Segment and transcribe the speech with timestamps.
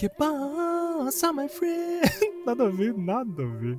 [0.00, 2.00] Que passa, my friend?
[2.46, 3.78] Nada a ver, nada a ver.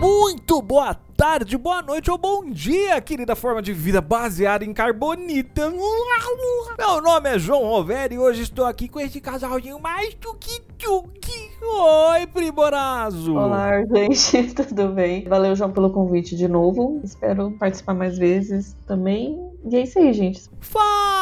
[0.00, 5.70] Muito boa tarde, boa noite ou bom dia, querida forma de vida baseada em carbonita.
[5.70, 11.49] Meu nome é João Roveri e hoje estou aqui com esse casalzinho mais tchuki-tchuki.
[11.72, 13.34] Oi, Primorazo!
[13.36, 15.24] Olá, gente, tudo bem?
[15.24, 17.00] Valeu, João, pelo convite de novo.
[17.04, 19.38] Espero participar mais vezes também.
[19.64, 20.42] E é isso aí, gente.
[20.58, 21.19] Fala,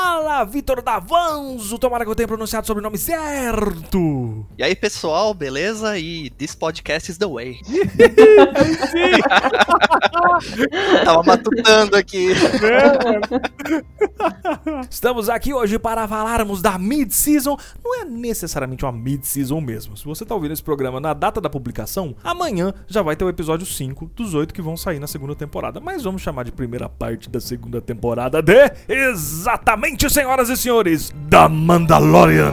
[0.48, 1.78] Vitor Davanzo!
[1.78, 4.46] Tomara que eu tenha pronunciado o sobrenome certo!
[4.56, 5.98] E aí, pessoal, beleza?
[5.98, 7.58] E this podcast is the way.
[11.04, 12.28] Tava matutando aqui.
[14.90, 17.56] Estamos aqui hoje para falarmos da mid-season.
[17.84, 19.96] Não é necessariamente uma mid-season mesmo.
[19.96, 23.28] Se você tá ouvindo esse programa na data da publicação, amanhã já vai ter o
[23.28, 25.80] episódio 5 dos 8 que vão sair na segunda temporada.
[25.80, 31.48] Mas vamos chamar de primeira parte da segunda temporada de exatamente, senhoras e senhores, da
[31.48, 32.52] Mandalorian.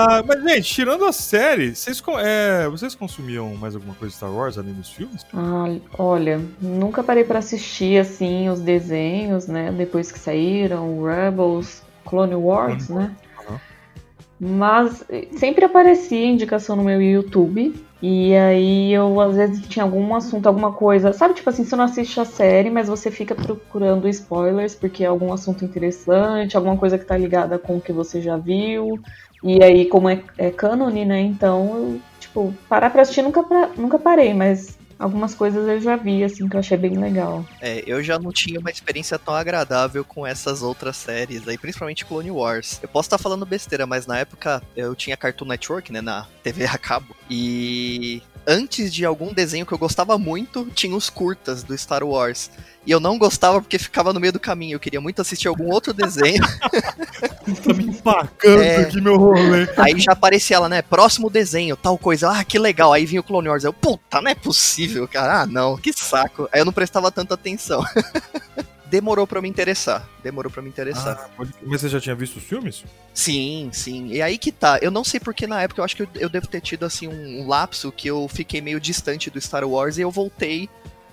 [0.00, 4.32] Ah, mas, gente, tirando a série, vocês, é, vocês consumiam mais alguma coisa de Star
[4.32, 5.26] Wars além dos filmes?
[5.34, 5.66] Ah,
[5.98, 9.72] olha, nunca parei pra assistir assim os desenhos, né?
[9.72, 13.16] Depois que saíram, Rebels, Clone Wars, Clone né?
[13.40, 13.60] aham.
[14.38, 17.74] Mas eh, sempre aparecia indicação no meu YouTube.
[18.00, 21.12] E aí eu às vezes tinha algum assunto, alguma coisa.
[21.12, 25.08] Sabe, tipo assim, você não assiste a série, mas você fica procurando spoilers, porque é
[25.08, 29.00] algum assunto interessante, alguma coisa que tá ligada com o que você já viu.
[29.42, 31.20] E aí, como é, é cânone, né?
[31.20, 35.94] Então, eu, tipo, parar pra assistir nunca, pra- nunca parei, mas algumas coisas eu já
[35.94, 37.44] vi, assim, que eu achei bem legal.
[37.60, 42.04] É, eu já não tinha uma experiência tão agradável com essas outras séries aí, principalmente
[42.04, 42.80] Clone Wars.
[42.82, 46.64] Eu posso estar falando besteira, mas na época eu tinha Cartoon Network, né, na TV
[46.66, 47.14] a cabo.
[47.30, 52.50] E antes de algum desenho que eu gostava muito, tinha os curtas do Star Wars.
[52.86, 54.76] E eu não gostava porque ficava no meio do caminho.
[54.76, 56.42] Eu queria muito assistir algum outro desenho.
[57.64, 58.82] Tá me empacando É.
[58.82, 59.66] aqui meu rolê.
[59.78, 60.82] Aí já aparecia ela, né?
[60.82, 62.30] Próximo desenho, tal coisa.
[62.30, 62.92] Ah, que legal.
[62.92, 63.64] Aí vinha o Clone Wars.
[63.64, 65.40] Eu, puta, não é possível, cara.
[65.42, 66.46] Ah, não, que saco.
[66.52, 67.82] Aí eu não prestava tanta atenção.
[68.90, 70.08] Demorou pra me interessar.
[70.22, 71.18] Demorou pra me interessar.
[71.22, 72.84] Ah, pode- Mas você já tinha visto os filmes?
[73.14, 74.08] Sim, sim.
[74.08, 74.78] E aí que tá.
[74.80, 77.06] Eu não sei porque na época eu acho que eu, eu devo ter tido assim
[77.08, 80.68] um, um lapso que eu fiquei meio distante do Star Wars e eu voltei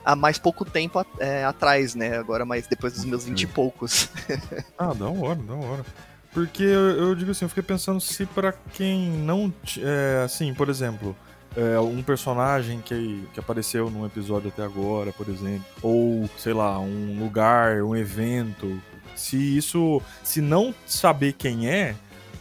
[0.05, 2.17] há mais pouco tempo a- é, atrás, né?
[2.17, 4.09] Agora mais depois dos meus vinte e poucos.
[4.77, 5.85] Ah, da hora, da hora.
[6.33, 9.53] Porque eu, eu digo assim, eu fiquei pensando se pra quem não.
[9.79, 11.15] É, assim, por exemplo,
[11.55, 16.79] é, um personagem que, que apareceu num episódio até agora, por exemplo, ou sei lá,
[16.79, 18.79] um lugar, um evento,
[19.15, 20.01] se isso.
[20.23, 21.95] Se não saber quem é,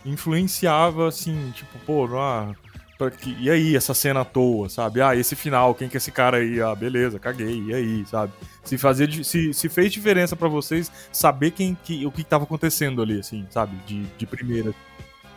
[0.05, 2.55] influenciava assim, tipo, pô, ah,
[2.97, 5.01] pra que- e aí, essa cena à toa, sabe?
[5.03, 6.61] Ah, esse final, quem que é esse cara aí?
[6.61, 8.33] Ah, beleza, caguei, e aí, sabe?
[8.65, 13.03] Se, fazia, se, se fez diferença pra vocês saber quem que, o que tava acontecendo
[13.03, 13.77] ali, assim, sabe?
[13.87, 14.73] De, de primeira.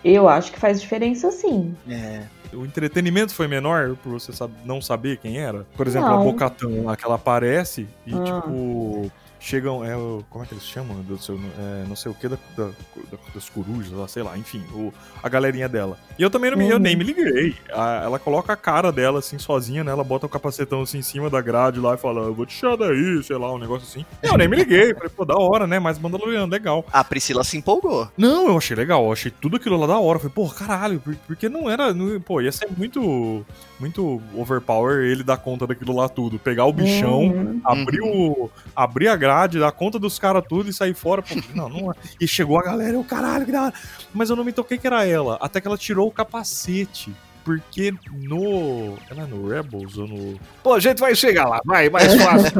[0.04, 1.76] Eu acho que faz diferença sim.
[1.90, 2.24] É.
[2.54, 4.32] O entretenimento foi menor por você
[4.66, 5.66] não saber quem era?
[5.76, 6.22] Por exemplo, Não.
[6.22, 8.24] a Bocatão lá, que ela aparece e, Ah.
[8.24, 9.12] tipo.
[9.40, 9.84] Chegam.
[9.86, 10.98] É, o- como é que eles chamam?
[11.02, 14.38] Do seu, é, não sei o que da, da- da- das corujas, lá, sei lá,
[14.38, 15.98] enfim, o, a galerinha dela.
[16.18, 16.82] E eu também não me, eu Uhum.
[16.82, 17.56] nem me liguei.
[17.72, 19.92] A- ela coloca a cara dela assim, sozinha, né?
[19.92, 22.56] Ela bota o capacetão assim em cima da grade lá e fala, eu vou te
[22.58, 24.06] tirar daí, sei lá, um negócio assim.
[24.24, 24.94] Eu nem me liguei.
[24.94, 25.80] Falei, pô, da hora, né?
[25.80, 26.86] Mas Mandaloriano, legal.
[26.92, 28.10] A Priscila se empolgou.
[28.18, 30.20] Não, eu achei legal, eu achei tudo aquilo lá da hora.
[30.20, 31.94] Falei, pô, caralho, por- porque não era.
[31.94, 33.46] não- pô, ia ser muito.
[33.80, 36.40] Muito overpower ele dar conta daquilo lá tudo.
[36.40, 37.62] Pegar o bichão, Uhum.
[37.64, 41.22] abrir, o, abrir a grade, dar conta dos caras tudo e sair fora.
[41.22, 41.96] Pô, não, não é.
[42.20, 43.74] E chegou a galera, eu, caralho, que da hora.
[44.14, 45.38] Mas eu não me toquei que era ela.
[45.42, 47.14] Até que ela tirou o capacete.
[47.46, 48.98] Porque no.
[49.10, 50.38] Ela é no Rebels ou no.
[50.62, 52.52] Pô, a gente vai chegar lá, vai, mais fácil.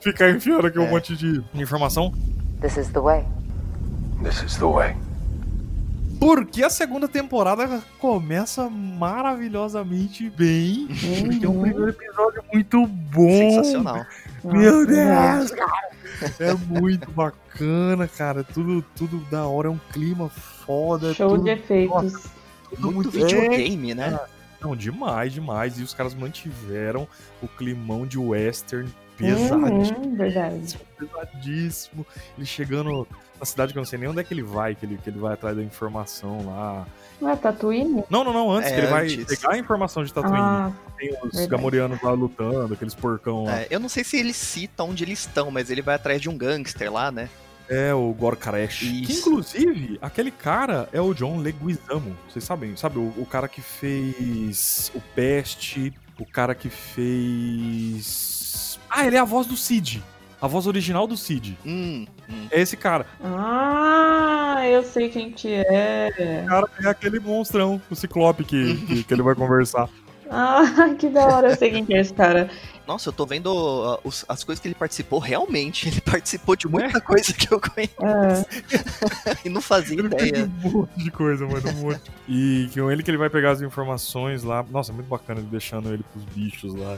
[0.00, 0.90] Ficar enfiando aqui, um É.
[0.90, 2.12] monte de informação.
[2.60, 3.24] This is the way.
[4.22, 4.94] This is the way.
[6.18, 10.86] Porque a segunda temporada começa maravilhosamente bem.
[10.88, 11.60] Porque é um Uhum.
[11.62, 13.28] primeiro episódio muito bom.
[13.52, 14.04] Sensacional.
[14.44, 15.90] Meu Nossa, Deus, cara.
[16.38, 18.44] É muito bacana, cara.
[18.44, 19.68] Tudo, tudo da hora.
[19.68, 21.14] É um clima foda.
[21.14, 22.24] Show tudo, de efeitos.
[22.70, 24.18] tudo Muito É, videogame, né?
[24.60, 25.78] Não, demais, demais.
[25.78, 27.08] E os caras mantiveram
[27.42, 28.90] o climão de western
[29.20, 30.78] Pesadíssimo, Uhum, verdade.
[30.98, 32.06] pesadíssimo.
[32.38, 33.06] Ele chegando
[33.38, 35.10] na cidade que eu não sei nem onde é que ele vai, que ele, que
[35.10, 36.86] ele vai atrás da informação lá.
[37.20, 38.02] Não é Tatooine?
[38.08, 39.24] Não, não, não, antes É, que ele vai antes.
[39.24, 40.38] pegar a informação de Tatooine.
[40.38, 41.46] Ah, Tem os verdade.
[41.48, 43.60] gamorianos lá lutando, aqueles porcão lá.
[43.60, 46.28] É, eu não sei se ele cita onde eles estão, mas ele vai atrás de
[46.30, 47.28] um gangster lá, né?
[47.68, 48.78] É, o Gorkaresh.
[48.80, 49.20] Que Isso.
[49.28, 52.16] inclusive, aquele cara é o John Leguizamo.
[52.28, 52.98] Vocês sabem, sabe?
[52.98, 56.68] O, o cara que fez o Peste, o cara que
[57.60, 58.78] fez.
[58.88, 60.02] Ah, ele é a voz do Cid.
[60.40, 61.58] A voz original do Cid.
[61.66, 62.46] Hum, hum.
[62.50, 63.06] É esse cara.
[63.22, 66.42] ah, eu sei quem que é.
[66.44, 69.88] O cara é aquele monstrão, o Ciclope que, que, que ele vai conversar.
[70.32, 72.48] Ah, que da hora, eu sei quem que é esse cara.
[72.86, 75.18] Nossa, eu tô vendo uh, os- as coisas que ele participou.
[75.18, 79.36] Realmente, ele participou de muita coisa que eu conheço É.
[79.44, 80.48] e não fazia Ele ideia.
[80.64, 82.00] um monte de coisa, mano, um monte.
[82.28, 84.64] E com ele que ele vai pegar as informações lá.
[84.70, 86.96] Nossa, é muito bacana ele deixando ele pros bichos lá.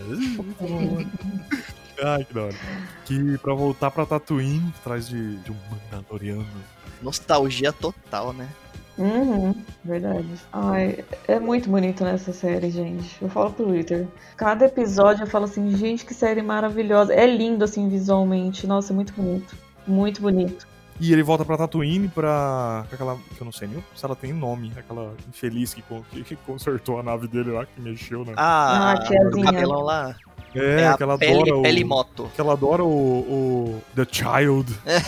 [2.02, 2.54] Ai, que da hora.
[3.04, 5.56] Que pra voltar pra Tatooine, atrás de, de um
[5.92, 6.46] Mandaloriano.
[7.02, 8.48] Nostalgia total, né?
[8.98, 9.54] Uhum,
[9.84, 10.28] verdade.
[10.52, 13.16] Ai, é muito bonito nessa série, gente.
[13.22, 14.06] Eu falo pro Twitter.
[14.36, 17.12] Cada episódio eu falo assim, gente, que série maravilhosa.
[17.14, 18.66] É lindo, assim, visualmente.
[18.66, 19.56] Nossa, é muito bonito.
[19.86, 20.66] Muito bonito.
[21.00, 22.84] E ele volta pra Tatooine pra.
[22.92, 23.16] aquela.
[23.34, 24.72] que eu não sei nem se ela tem nome.
[24.76, 28.34] Aquela infeliz que, que, que consertou a nave dele lá, que mexeu, né?
[28.36, 29.44] Ah, Ah, o tiazinha.
[29.46, 30.14] cabelão lá.
[30.54, 31.62] É, É, que ela pele, adora o.
[31.62, 32.30] pele moto.
[32.34, 32.88] Que ela adora o.
[32.88, 34.74] o The Child.
[34.84, 35.00] ela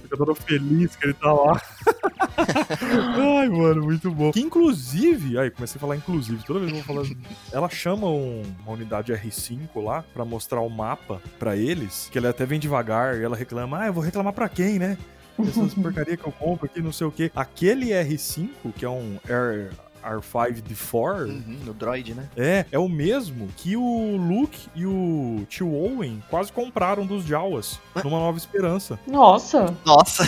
[0.00, 1.60] fica toda feliz que ele tá lá.
[3.40, 4.30] Ai, mano, muito bom.
[4.32, 7.16] Que inclusive, aí comecei a falar inclusive, toda vez que eu vou falar.
[7.52, 12.26] Ela chama um- uma unidade R5 lá pra mostrar o mapa pra eles, que ele
[12.26, 14.96] até vem devagar e ela reclama: ah, eu vou reclamar pra quem, né?
[15.38, 17.30] Essas porcaria que eu compro aqui, não sei o quê.
[17.34, 19.70] Aquele R5, que é um R,
[20.02, 22.28] R5D4, Uhum, no droid, né?
[22.36, 27.78] é, é o mesmo que o Luke e o tio Owen quase compraram dos Jawas
[28.04, 28.98] numa Nova Esperança.
[29.06, 29.76] Nossa!
[29.84, 30.24] Nossa,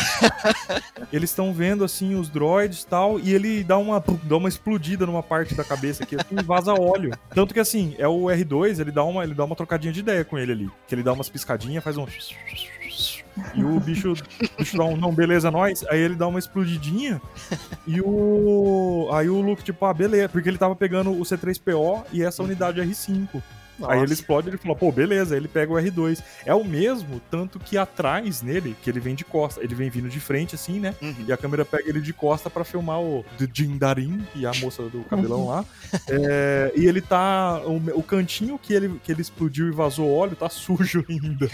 [1.13, 5.07] Eles estão vendo assim os droids e tal, e ele dá uma, dá uma explodida
[5.07, 7.17] numa parte da cabeça aqui assim, e vaza óleo.
[7.35, 10.25] Tanto que assim, é o R2, ele dá uma, ele dá uma trocadinha de ideia
[10.25, 10.71] com ele ali.
[10.87, 12.07] Que ele dá umas piscadinhas, faz um.
[13.55, 15.85] E o bicho, o bicho dá um, não, beleza, nós.
[15.89, 17.21] Aí ele dá uma explodidinha.
[17.87, 19.09] E o.
[19.13, 20.29] Aí o Luke, tipo, ah, beleza.
[20.29, 23.43] Porque ele tava pegando o C3PO e essa unidade R5.
[23.83, 26.23] Aí ele explode e ele fala, pô, beleza, aí ele pega o R2.
[26.45, 30.09] É o mesmo, tanto que atrás nele, que ele vem de costa, ele vem vindo
[30.09, 30.95] de frente, assim, né?
[31.01, 31.15] Uhum.
[31.27, 35.05] E a câmera pega ele de costa pra filmar o Jindarin e a moça do
[35.05, 35.65] cabelão lá.
[36.09, 37.61] É, e ele tá.
[37.65, 41.47] O, o cantinho que ele, que ele explodiu e vazou óleo tá sujo ainda.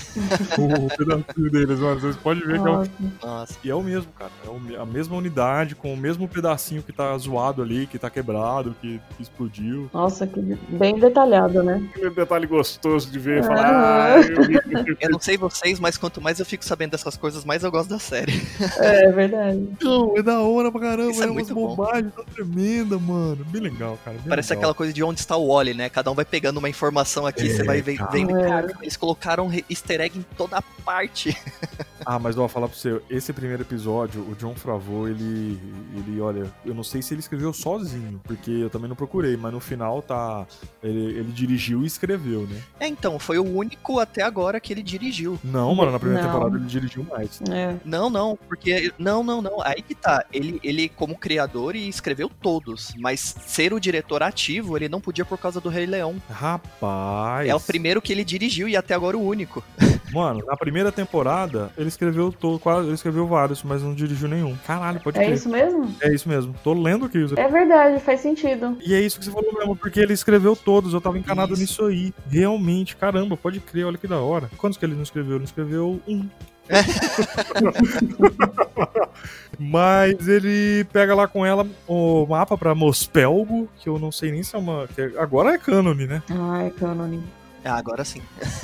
[0.58, 2.00] o pedacinho deles, mano.
[2.00, 2.90] Vocês podem ver que é o, Nossa.
[3.22, 3.58] Nossa.
[3.64, 4.30] e é o mesmo, cara.
[4.44, 8.10] É o a mesma unidade, com o mesmo pedacinho que tá zoado ali, que tá
[8.10, 9.90] quebrado, que, que explodiu.
[9.92, 11.88] Nossa, que bem detalhado, né?
[12.10, 14.16] Aquele detalhe gostoso de ver e falar, falar.
[14.16, 17.62] "Ah, Ah, Eu não sei vocês, mas quanto mais eu fico sabendo dessas coisas, mais
[17.62, 18.32] eu gosto da série.
[18.78, 19.68] É verdade.
[19.80, 21.74] Não, é da hora pra caramba, Isso é é, umas muito bom.
[21.76, 23.44] bobagens tão tremenda, mano.
[23.46, 24.16] Bem legal, cara.
[24.18, 24.60] bem Parece legal.
[24.60, 25.88] aquela coisa de onde está o Wally, né?
[25.88, 28.10] Cada um vai pegando uma informação aqui, É, você vai ve- cara.
[28.10, 28.36] vendo.
[28.36, 28.48] É.
[28.48, 31.36] Cara, eles colocaram easter egg em toda parte.
[32.06, 35.60] Ah, mas eu vou falar pra você, esse primeiro episódio, o John Favreau, ele,
[35.94, 39.52] ele, olha, eu não sei se ele escreveu sozinho, porque eu também não procurei, mas
[39.52, 40.46] no final tá,
[40.82, 42.60] ele, ele dirigiu e escreveu, né?
[42.80, 45.38] É, então, foi o único até agora que ele dirigiu.
[45.44, 46.32] Não, mano, na primeira Não.
[46.32, 47.40] temporada ele dirigiu mais.
[47.50, 47.76] É.
[47.84, 48.92] Não, não, porque.
[48.98, 49.60] Não, não, não.
[49.62, 50.24] Aí que tá.
[50.32, 52.94] Ele, ele, como criador, e escreveu todos.
[52.98, 56.16] Mas ser o diretor ativo, ele não podia por causa do Rei Leão.
[56.30, 57.48] Rapaz.
[57.48, 59.62] É o primeiro que ele dirigiu e até agora o único.
[60.12, 64.56] Mano, na primeira temporada, ele escreveu todo, quase, ele escreveu vários, mas não dirigiu nenhum.
[64.66, 65.34] Caralho, pode É crer.
[65.34, 65.94] isso mesmo?
[66.00, 66.52] É isso mesmo.
[66.64, 67.24] Tô lendo aqui.
[67.36, 68.76] É verdade, faz sentido.
[68.84, 71.62] E é isso que você falou mesmo, porque ele escreveu todos, eu tava encanado Isso.
[71.62, 72.14] nisso aí.
[72.28, 74.50] Realmente, caramba, pode crer, olha que da hora.
[74.56, 75.32] Quantos que ele não escreveu?
[75.32, 76.28] Ele não escreveu um.
[79.58, 84.42] Mas ele pega lá com ela o mapa pra Mospelgo, que eu não sei nem
[84.42, 84.88] se é uma.
[84.88, 86.22] que agora é cânone, né?
[86.30, 87.22] Ai, é cânone.
[87.64, 88.22] Ah, agora sim.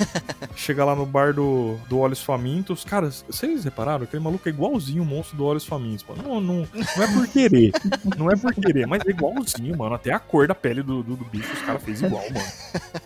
[0.55, 2.83] Chega lá no bar do, do Olhos Famintos.
[2.83, 4.03] Cara, vocês repararam?
[4.05, 6.03] Aquele maluco é igualzinho o monstro do Olhos Famintos.
[6.07, 6.23] Mano.
[6.23, 7.71] Não, não, não é por querer.
[8.17, 9.93] não é por querer, mas é igualzinho, mano.
[9.95, 12.45] Até a cor da pele do, do, do bicho os caras fez igual, mano.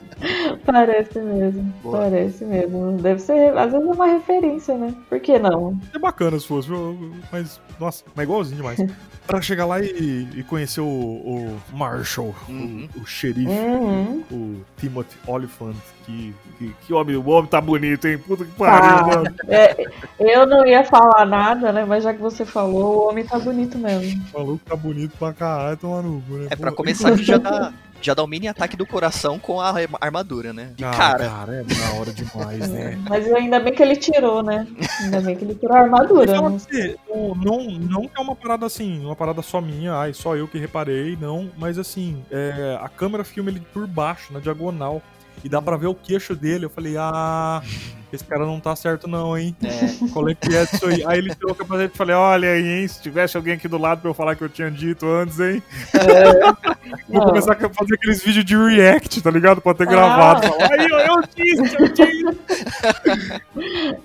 [0.65, 1.63] Parece mesmo.
[1.81, 1.97] Boa.
[1.99, 2.97] Parece mesmo.
[3.01, 4.93] Deve ser, às vezes é uma referência, né?
[5.09, 5.79] Por que não?
[5.93, 6.69] É bacana se fosse,
[7.31, 8.79] mas, nossa, mas igualzinho demais.
[9.25, 12.87] pra chegar lá e, e conhecer o, o Marshall, Uhum.
[12.95, 14.23] o, o xerife, Uhum.
[14.31, 18.17] o Timothy Oliphant, que, que, que homem, o homem tá bonito, hein?
[18.17, 19.03] Puta que pariu, Tá.
[19.07, 19.35] mano.
[19.47, 19.75] É,
[20.19, 21.85] eu não ia falar nada, né?
[21.85, 24.21] Mas já que você falou, o homem tá bonito mesmo.
[24.33, 26.47] O maluco tá bonito pra caralho, tomar no cu, né?
[26.49, 27.73] É pra começar que já dá.
[28.03, 30.71] Já dá o mini ataque do coração com a arma- armadura, né?
[30.75, 31.29] De Ah, cara.
[31.29, 32.97] cara, é da hora demais, né?
[33.07, 34.65] Mas ainda bem que ele tirou, né?
[35.01, 36.31] Ainda bem que ele tirou a armadura.
[36.31, 36.55] Então, né?
[36.55, 40.47] assim, não, não que é uma parada assim, uma parada só minha, ai, só eu
[40.47, 41.51] que reparei, não.
[41.59, 44.99] Mas assim, é, a câmera filma ele por baixo, na diagonal.
[45.43, 46.65] E dá pra ver o queixo dele.
[46.65, 47.61] Eu falei, ah,
[48.15, 49.55] esse cara não tá certo, não, hein?
[49.63, 51.03] É, Qual é que é disso aí?
[51.05, 52.87] Aí ele tirou o capacete e falei, olha aí, hein?
[52.87, 55.61] Se tivesse alguém aqui do lado pra eu falar que eu tinha dito antes, hein?
[57.07, 57.27] Vou Não.
[57.27, 59.61] começar a fazer aqueles vídeos de react, tá ligado?
[59.61, 60.45] Pra ter gravado.
[60.47, 62.39] Falar, aí, eu, eu disse, eu disse.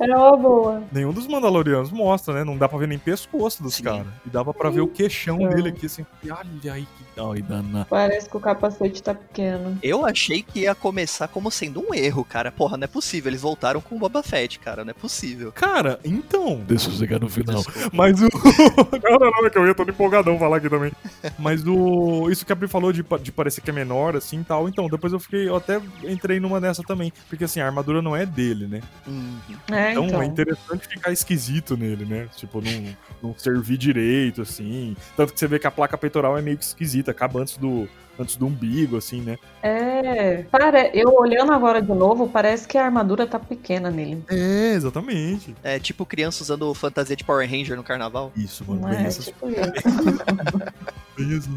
[0.00, 0.82] Era uma boa.
[0.92, 2.44] Nenhum dos Mandalorianos mostra, né?
[2.44, 3.84] Não dá pra ver nem pescoço dos Sim.
[3.84, 4.06] caras.
[4.24, 5.54] E dava pra ver o queixão É.
[5.54, 6.04] dele aqui, assim.
[6.24, 7.64] Olha aí que doida.
[7.88, 9.78] Parece que o capacete tá pequeno.
[9.82, 12.52] eu achei que ia começar como sendo um erro, cara.
[12.52, 13.30] Porra, não é possível.
[13.30, 14.84] Eles voltaram com o Boba Fett, cara.
[14.84, 15.52] Não é possível.
[15.52, 16.62] Cara, então.
[16.66, 17.56] Deixa eu chegar no final.
[17.56, 17.90] Desculpa.
[17.92, 18.28] Mas o.
[19.02, 20.92] não, não, não, é que eu ia todo empolgadão falar aqui também.
[21.38, 22.30] Mas o.
[22.30, 24.68] Isso que a Pri falou de, de parecer que é menor, assim e tal.
[24.68, 25.48] Então, depois eu fiquei.
[25.48, 27.12] Eu até entrei numa dessa também.
[27.28, 28.80] Porque assim, a armadura não é dele, né?
[29.06, 29.38] Uhum.
[29.72, 30.22] É, Então, então.
[30.22, 32.28] é interessante ficar esquisito nele, né?
[32.36, 34.96] Tipo, não, não servir direito, assim.
[35.16, 37.88] Tanto que você vê que a placa peitoral é meio que esquisita, acaba antes do,
[38.18, 39.38] antes do umbigo, assim, né?
[39.62, 40.44] É.
[40.50, 44.22] Cara, eu olhando agora de novo, parece que a armadura tá pequena nele.
[44.28, 45.54] É, exatamente.
[45.62, 48.32] É tipo criança usando fantasia de Power Ranger no carnaval.
[48.36, 49.58] Isso, mano, Não bem é, essas tipo isso.
[51.16, 51.50] bem isso.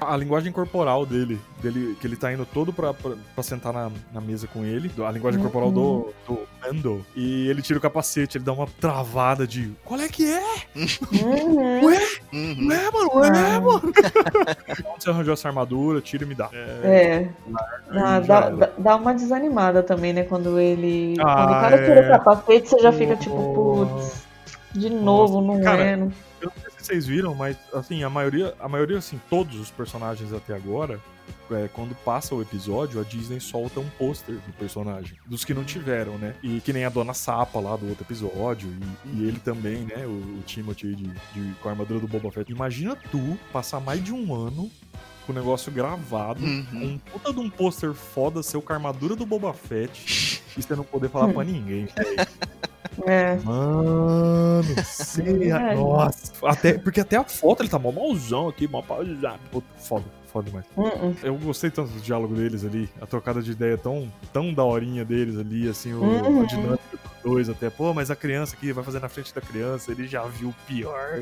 [0.00, 3.90] A linguagem corporal dele, dele, que ele tá indo todo pra, pra, pra sentar na,
[4.12, 8.36] na mesa com ele, a linguagem corporal do, do Mando, e ele tira o capacete,
[8.36, 10.42] ele dá uma travada de qual é que é?
[10.74, 11.80] Uhum.
[12.32, 12.54] Uhum.
[12.58, 13.10] Não é, mano?
[13.14, 13.60] Não é, Ah.
[13.60, 13.92] mano?
[14.94, 16.48] Onde você arranjou essa armadura, tira e me dá.
[16.52, 17.28] É.
[17.92, 20.24] Ah, já dá, dá- dá uma desanimada também, né?
[20.24, 21.14] Quando ele.
[21.20, 22.06] Ah, quando o cara tira é.
[22.06, 23.94] o capacete, você já fica tipo, Nossa.
[23.94, 24.26] putz,
[24.74, 25.96] de novo, não Cara, é.
[25.96, 26.12] Não...
[26.40, 29.70] Eu não sei se vocês viram, mas assim, a maioria, a maioria, assim, todos os
[29.70, 31.00] personagens até agora,
[31.50, 35.16] é, quando passa o episódio, a Disney solta um pôster do personagem.
[35.26, 36.34] Dos que não tiveram, né?
[36.42, 38.68] E que nem a Dona Sapa lá do outro episódio.
[39.04, 40.06] E, e ele também, né?
[40.06, 42.50] O, o Timothy de, de- com a armadura do Boba Fett.
[42.50, 44.70] Imagina tu passar mais de um ano
[45.26, 46.64] com o negócio gravado, Uhum.
[46.70, 50.62] com um puta de um pôster foda, seu com a armadura do Boba Fett, e
[50.62, 52.26] você não poder falar pra ninguém, velho.
[53.06, 53.36] É.
[53.44, 55.50] Mano, você.
[55.50, 55.74] É.
[55.74, 56.32] Nossa.
[56.46, 59.38] Até, porque até a foto ele tá mó malzão aqui, mó pausado.
[59.50, 60.64] Puta, Foda, foda demais.
[60.76, 61.14] Uh-uh.
[61.22, 65.36] Eu gostei tanto do diálogo deles ali, a trocada de ideia tão, tão daorinha deles
[65.36, 66.42] ali, assim, o, Uhum.
[66.42, 66.80] a dinâmica
[67.26, 67.68] dois até.
[67.68, 70.54] Pô, mas a criança aqui vai fazer na frente da criança, ele já viu o
[70.66, 71.18] pior.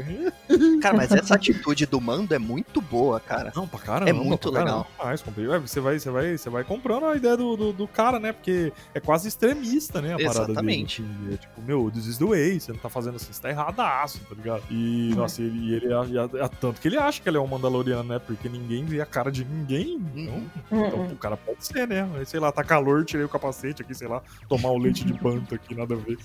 [0.82, 3.50] Cara, mas essa atitude do mando é muito boa, cara.
[3.56, 4.10] Não, pra caramba.
[4.10, 4.90] É muito pra caramba legal.
[4.98, 5.24] demais.
[5.50, 8.32] Ué, Você vai, você, vai, você vai comprando a ideia do, do, do cara, né?
[8.32, 10.14] Porque é quase extremista, né?
[10.14, 11.00] A parada Exatamente.
[11.02, 11.14] dele.
[11.24, 11.34] assim.
[11.34, 12.60] É tipo, meu, this is the way.
[12.60, 14.62] Você não tá fazendo assim, você tá erradaço, tá ligado?
[14.70, 15.16] E, Uhum.
[15.16, 17.46] nossa, ele, e ele é, é- é tanto que ele acha que ele é um
[17.46, 18.18] Mandaloriano, né?
[18.18, 20.00] Porque ninguém vê a cara de ninguém.
[20.14, 21.12] Então, então, Uh-uh.
[21.12, 22.08] o cara pode ser, né?
[22.26, 25.54] Sei lá, tá calor, tirei o capacete aqui, sei lá, tomar o leite de banto
[25.54, 26.18] aqui, nada a ver.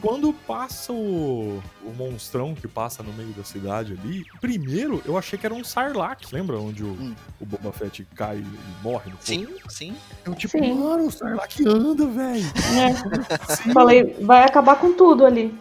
[0.00, 5.38] Quando passa o, o monstrão que passa no meio da cidade ali, primeiro eu achei
[5.38, 6.32] que era um Sarlacc.
[6.32, 7.14] Lembra onde o, Hum.
[7.40, 9.22] o Boba Fett cai e morre no fogo?
[9.26, 9.96] Sim, sim.
[10.24, 10.74] Eu tipo, Sim.
[10.74, 12.46] mano, o Sarlacc anda, velho.
[12.76, 13.72] É.
[13.72, 15.54] Falei, vai acabar com tudo ali.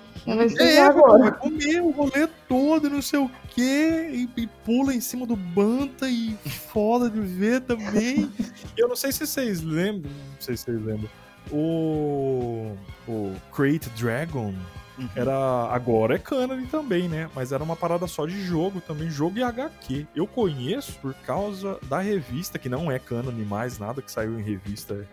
[0.50, 1.20] Ser É, agora.
[1.24, 5.24] vai comer o rolê todo e não sei o quê, e, e pula em cima
[5.26, 6.36] do Banta e
[6.74, 8.32] foda de ver também.
[8.76, 11.08] Eu não sei se vocês lembram, não sei se vocês lembram,
[11.52, 12.76] o,
[13.08, 14.54] o Crate Dragon
[14.98, 15.10] Uhum.
[15.14, 15.36] era
[15.74, 17.30] agora é canon também, né?
[17.36, 20.08] Mas era uma parada só de jogo também, jogo e HQ.
[20.16, 24.42] Eu conheço por causa da revista que não é canon mais nada que saiu em
[24.42, 25.06] revista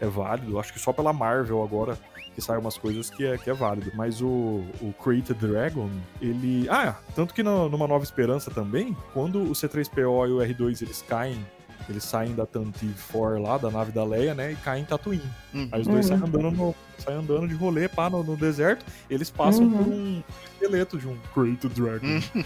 [0.00, 0.58] é, é válido.
[0.58, 1.96] Acho que só pela Marvel agora
[2.34, 3.92] que saem umas coisas que é, que é válido.
[3.94, 5.88] Mas o, o Created Dragon,
[6.20, 6.66] ele.
[6.68, 11.00] Ah, tanto que no- numa Nova Esperança também, quando o C3PO e o R2 eles
[11.08, 11.46] caem.
[11.88, 14.52] Eles saem da Tantive 4 lá, da nave da Leia, né?
[14.52, 15.22] E caem em Tatooine.
[15.54, 15.68] Uhum.
[15.72, 16.18] Aí os dois Uhum.
[16.18, 18.84] saem andando, no, saem andando de rolê, pá, no, no deserto.
[19.08, 19.70] Eles passam Uhum.
[19.84, 22.06] por um esqueleto de um Created Dragon.
[22.06, 22.42] Uhum.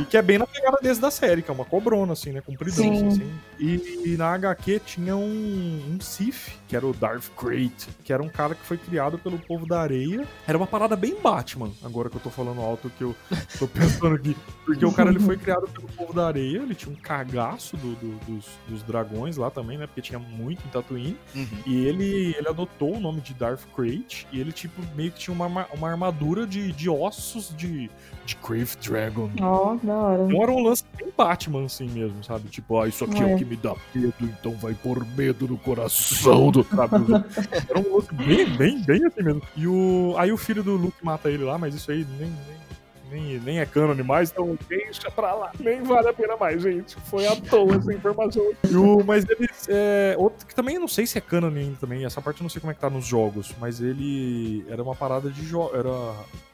[0.00, 2.40] E que é bem na pegada desse da série, que é uma cobrona, assim, né?
[2.40, 3.08] Compridão, Sim.
[3.08, 3.32] assim.
[3.58, 8.22] E, e na HQ tinha um, um Sith, que era o Darth Krayt, que era
[8.22, 10.26] um cara que foi criado pelo povo da areia.
[10.46, 13.14] Era uma parada bem Batman, agora que eu tô falando alto, que eu
[13.58, 14.36] tô pensando aqui.
[14.64, 17.94] Porque o cara, ele foi criado pelo povo da areia, ele tinha um cagaço do-
[17.96, 19.86] do- dos, dos dragões lá também, né?
[19.86, 21.16] Porque tinha muito em Tatooine.
[21.34, 21.46] Uhum.
[21.66, 25.34] E ele, ele adotou o nome de Darth Krayt, e ele, tipo, meio que tinha
[25.34, 27.90] uma, uma armadura de, de ossos de,
[28.24, 29.30] de Crave Dragon.
[29.40, 30.26] Ó, da hora.
[30.26, 32.48] Não era um lance bem Batman, assim mesmo, sabe?
[32.48, 33.30] Tipo, ah, isso aqui é.
[33.30, 33.34] É.
[33.34, 36.64] o que me dá medo, então vai pôr medo no coração do.
[36.64, 36.96] Sabe?
[37.68, 39.42] Era um lance bem, bem, bem assim mesmo.
[39.56, 40.14] E o.
[40.18, 42.30] Aí o filho do Luke mata ele lá, mas isso aí nem.
[42.30, 42.64] nem
[43.10, 45.52] nem, nem é cânone mais, então deixa pra lá.
[45.60, 46.96] Nem vale a pena mais, gente.
[47.04, 48.42] Foi à toa essa informação.
[48.74, 49.68] O- mas eles.
[49.68, 52.44] É, outro que também eu não sei se é cânone ainda também, essa parte eu
[52.44, 55.76] não sei como é que tá nos jogos, mas ele era uma parada de jogo.
[55.76, 55.90] Era.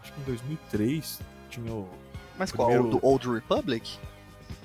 [0.03, 1.21] Acho que em 2003
[1.51, 1.89] tinha o.
[2.39, 2.69] Mas qual?
[2.69, 3.99] Primeiro- Do Old Republic?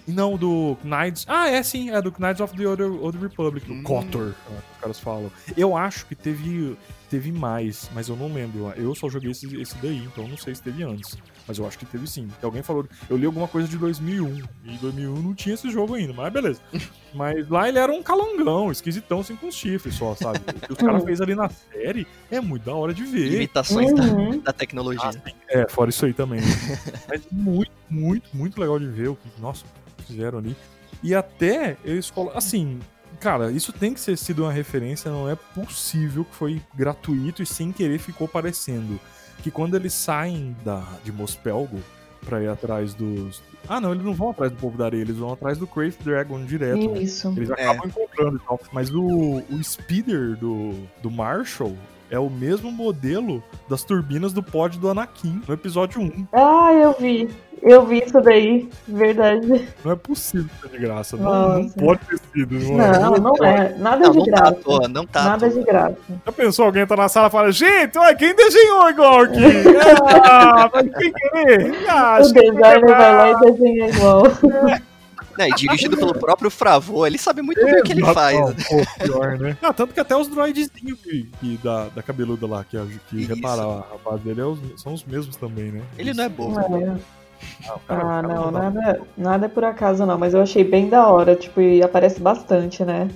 [0.07, 1.25] Não, do Knights.
[1.27, 3.81] Ah, é sim, é do Knights of the Old, Old Republic, do Hum.
[3.83, 4.27] KOTOR,
[4.75, 5.31] os caras falam.
[5.57, 6.77] Eu acho que teve,
[7.09, 8.71] teve mais, mas eu não lembro.
[8.77, 11.17] Eu só joguei esse, esse daí, então eu não sei se teve antes.
[11.47, 12.27] Mas eu acho que teve sim.
[12.41, 12.87] Alguém falou.
[13.09, 14.43] Eu li alguma coisa de 2001.
[14.63, 16.59] E em 2001 não tinha esse jogo ainda, mas beleza.
[17.13, 20.39] mas lá ele era um calangão, esquisitão, assim, com chifres só, sabe?
[20.39, 23.33] O que os caras fez ali na série é muito da hora de ver.
[23.33, 24.39] Imitações da, Uhum.
[24.39, 25.11] da tecnologia.
[25.49, 26.41] É, fora isso aí também.
[27.07, 29.63] Mas muito, muito, muito legal de ver o que, nossa,
[30.07, 30.55] fizeram ali.
[31.03, 32.37] E até eles colocam.
[32.37, 32.79] Assim,
[33.19, 37.45] cara, isso tem que ser sido uma referência, não é possível que foi gratuito e
[37.45, 38.99] sem querer ficou parecendo.
[39.45, 41.77] Que quando eles saem da, de Mospelgo
[42.25, 43.43] pra ir atrás dos.
[43.69, 45.99] Ah, não, eles não vão atrás do povo da areia, eles vão atrás do Crazy
[46.03, 46.89] Dragon direto.
[46.93, 47.03] né?
[47.03, 47.31] Isso.
[47.37, 47.53] Eles É.
[47.53, 48.59] acabam encontrando e tal.
[48.73, 51.77] Mas o, o speeder do, do Marshall
[52.15, 56.27] é o mesmo modelo das turbinas do pod do Anakin no episódio 1.
[56.33, 57.29] Ah, eu vi.
[57.61, 58.69] Eu vi isso daí.
[58.87, 59.67] Verdade.
[59.83, 61.17] Não é possível ser de graça.
[61.17, 62.59] Não, não pode ter sido.
[62.59, 63.19] Não, Não, é.
[63.19, 63.75] não é.
[63.77, 64.55] Nada Não, de não tá graça.
[64.63, 65.97] toa, não tá Nada de graça.
[66.25, 69.39] Já pensou alguém tá na sala e fala, gente, olha, quem desenhou igual aqui?
[70.25, 71.75] ah, mas quem querer?
[71.89, 74.23] Ah, O designer vai lá e desenha igual.
[75.37, 78.39] Né, e dirigido pelo próprio Fravô, ele sabe muito bem o que ele faz.
[78.39, 79.57] Não, pô, pior, né?
[79.61, 82.77] Ah, tanto que até os droidzinhos que, que da, da cabeluda lá, que,
[83.09, 83.33] que Isso.
[83.35, 85.81] repara a rapaz dele, é os- são os mesmos também, né?
[85.97, 86.59] Ele não é bobo.
[86.59, 86.63] É.
[86.63, 90.63] Ah, cara- Ah, cara não, dá- nada, nada é por acaso não, mas eu achei
[90.63, 93.09] bem da hora, tipo, e aparece bastante, né?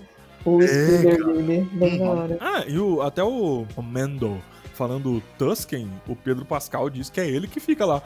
[0.46, 2.10] O speeder dele, bem da Uhum.
[2.20, 2.38] hora.
[2.42, 4.42] Ah, e o, até o, o Mendo
[4.80, 8.02] falando Tusken, o Pedro Pascal diz que é ele que fica lá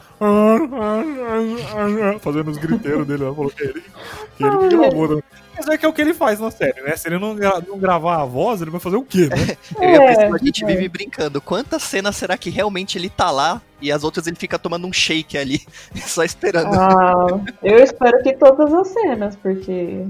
[2.20, 3.22] fazendo os griteiros dele.
[3.24, 3.80] Ela falou que é ele
[4.36, 5.16] que, ele que gravou.
[5.16, 5.22] né?
[5.56, 6.96] Mas é que é o que ele faz na série, né?
[6.96, 9.56] Se ele não, gra- não gravar a voz, ele vai fazer o quê, né?
[9.80, 10.66] Eu ia É, pensar, a gente é.
[10.66, 11.40] vive brincando.
[11.40, 14.92] Quantas cenas será que realmente ele tá lá e as outras ele fica tomando um
[14.92, 15.60] shake ali,
[15.94, 16.74] só esperando?
[16.74, 20.04] Ah, eu espero que todas as cenas, porque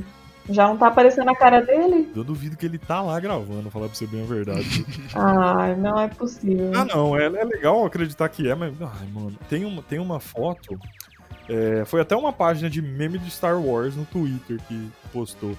[0.49, 2.11] já não tá aparecendo a cara dele.
[2.15, 4.85] Eu duvido que ele tá lá gravando, falar pra você bem a verdade.
[5.15, 6.73] Ah, não é possível.
[6.75, 8.75] ah, não, é, é legal acreditar que é, mas.
[8.81, 10.79] Ai, mano, tem uma, tem uma foto.
[11.49, 15.57] é, foi até uma página de meme de Star Wars no Twitter que postou.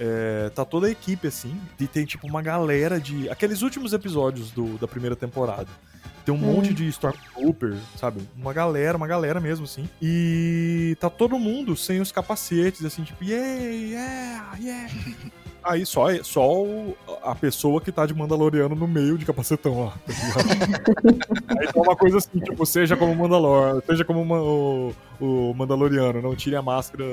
[0.00, 3.28] É, tá toda a equipe assim, e tem tipo uma galera de.
[3.30, 5.68] Aqueles últimos episódios do, da primeira temporada.
[6.28, 6.56] Tem um Hum.
[6.56, 8.20] monte de Stormtrooper, sabe?
[8.36, 9.88] Uma galera, uma galera mesmo, assim.
[10.02, 14.90] E tá todo mundo sem os capacetes, assim, tipo, yeah, yeah, yeah.
[15.64, 19.90] Aí só, só o- a pessoa que tá de Mandaloriano no meio de capacetão lá.
[19.90, 19.96] tá?
[21.58, 26.20] Aí tá uma coisa assim, tipo, seja como Mandalor, seja como uma- o, o Mandaloriano,
[26.20, 27.04] não tire a máscara,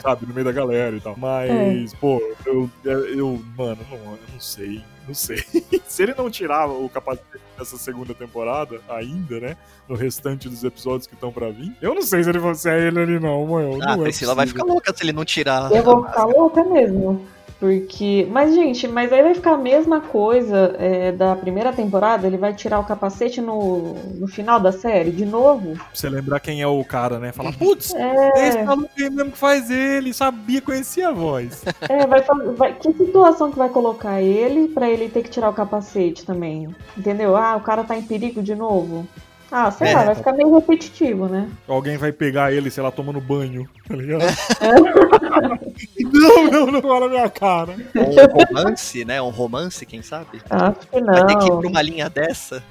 [0.00, 1.16] sabe, no meio da galera e tal.
[1.18, 5.38] Mas, pô, eu, eu, mano, não, eu não sei, não sei.
[5.86, 9.56] Se ele não tirar o capacete dessa segunda temporada, ainda, né,
[9.88, 12.88] no restante dos episódios que estão pra vir, eu não sei se ele vai ser
[12.88, 13.78] ele ali não, mano.
[13.82, 14.64] Ah, não a é Priscila vai possível.
[14.64, 15.70] ficar louca se ele não tirar.
[15.72, 17.26] Eu vou ficar louca mesmo.
[17.64, 18.28] Porque.
[18.30, 22.26] Mas, gente, mas aí vai ficar a mesma coisa é, da primeira temporada.
[22.26, 25.72] Ele vai tirar o capacete no, no final da série, de novo.
[25.72, 27.32] Pra você lembrar quem é o cara, né?
[27.32, 28.02] Falar, putz, É.
[28.36, 31.64] é esse maluco aí mesmo que faz ele, sabia, conhecia a voz.
[31.88, 32.22] É, vai,
[32.56, 36.68] vai- que situação que vai colocar ele pra ele ter que tirar o capacete também?
[36.96, 37.34] Entendeu?
[37.36, 39.06] Ah, o cara tá em perigo de novo.
[39.50, 41.48] Ah, sei É, lá, vai ficar meio repetitivo, né?
[41.68, 44.24] Alguém vai pegar ele, sei lá, tomando banho, tá ligado?
[45.40, 47.74] não, não, não fala na minha cara.
[47.94, 49.20] Um romance, né?
[49.22, 50.40] Um romance, quem sabe?
[50.50, 51.58] Acho que Vai ter que ir não.
[51.60, 52.62] pra uma linha dessa.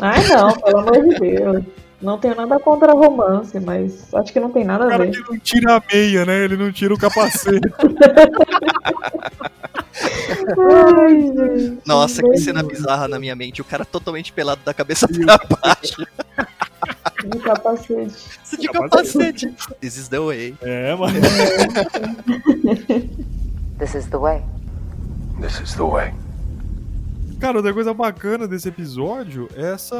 [0.00, 1.64] Ai, não, pelo amor de Deus.
[2.02, 5.12] Não tenho nada contra romance, mas acho que não tem nada O a cara ver.
[5.12, 6.44] que não tira a meia, né?
[6.44, 7.60] Ele não tira o capacete.
[10.58, 11.78] Ai, gente.
[11.86, 13.60] Nossa, que cena bizarra na minha mente.
[13.60, 16.06] O cara totalmente pelado da cabeça pra baixo.
[17.28, 18.12] De capacete.
[18.58, 19.46] de Capacete.
[19.46, 19.80] capacete.
[19.80, 20.54] This is the way.
[20.62, 21.14] É, mano.
[23.78, 24.42] This is the way.
[25.40, 26.14] This is the way.
[27.40, 29.96] Cara, outra coisa bacana desse episódio é essa.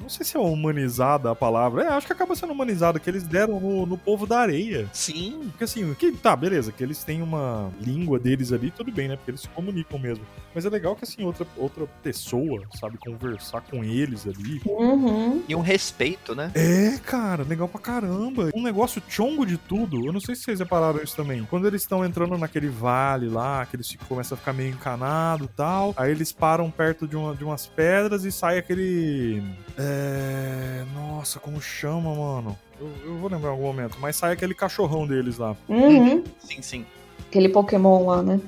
[0.00, 1.84] Não sei se é humanizada a palavra.
[1.84, 4.88] É, acho que acaba sendo humanizada, que eles deram no, no povo da areia.
[4.92, 5.48] Sim.
[5.50, 9.16] Porque assim, que, tá, beleza, que eles têm uma língua deles ali, tudo bem, né?
[9.16, 10.24] Porque eles se comunicam mesmo.
[10.54, 14.60] Mas é legal que assim, outra, outra pessoa, sabe, conversar com eles ali.
[14.66, 15.42] Uhum.
[15.48, 16.52] E um respeito, né?
[16.54, 18.50] É, cara, legal pra caramba.
[18.54, 20.04] Um negócio chongo de tudo.
[20.04, 21.44] Eu não sei se vocês repararam isso também.
[21.44, 25.50] Quando eles estão entrando naquele vale lá, que eles começam a ficar meio encanados e
[25.50, 25.94] tal.
[25.96, 29.42] Aí eles param perto de, uma, de umas pedras e sai aquele.
[29.78, 30.84] É.
[30.94, 32.58] Nossa, como chama, mano?
[32.80, 35.56] Eu, eu, vou lembrar em algum momento, mas sai aquele cachorrão deles lá.
[35.68, 36.22] Uhum.
[36.38, 36.86] Sim, sim.
[37.28, 38.40] Aquele Pokémon lá, né?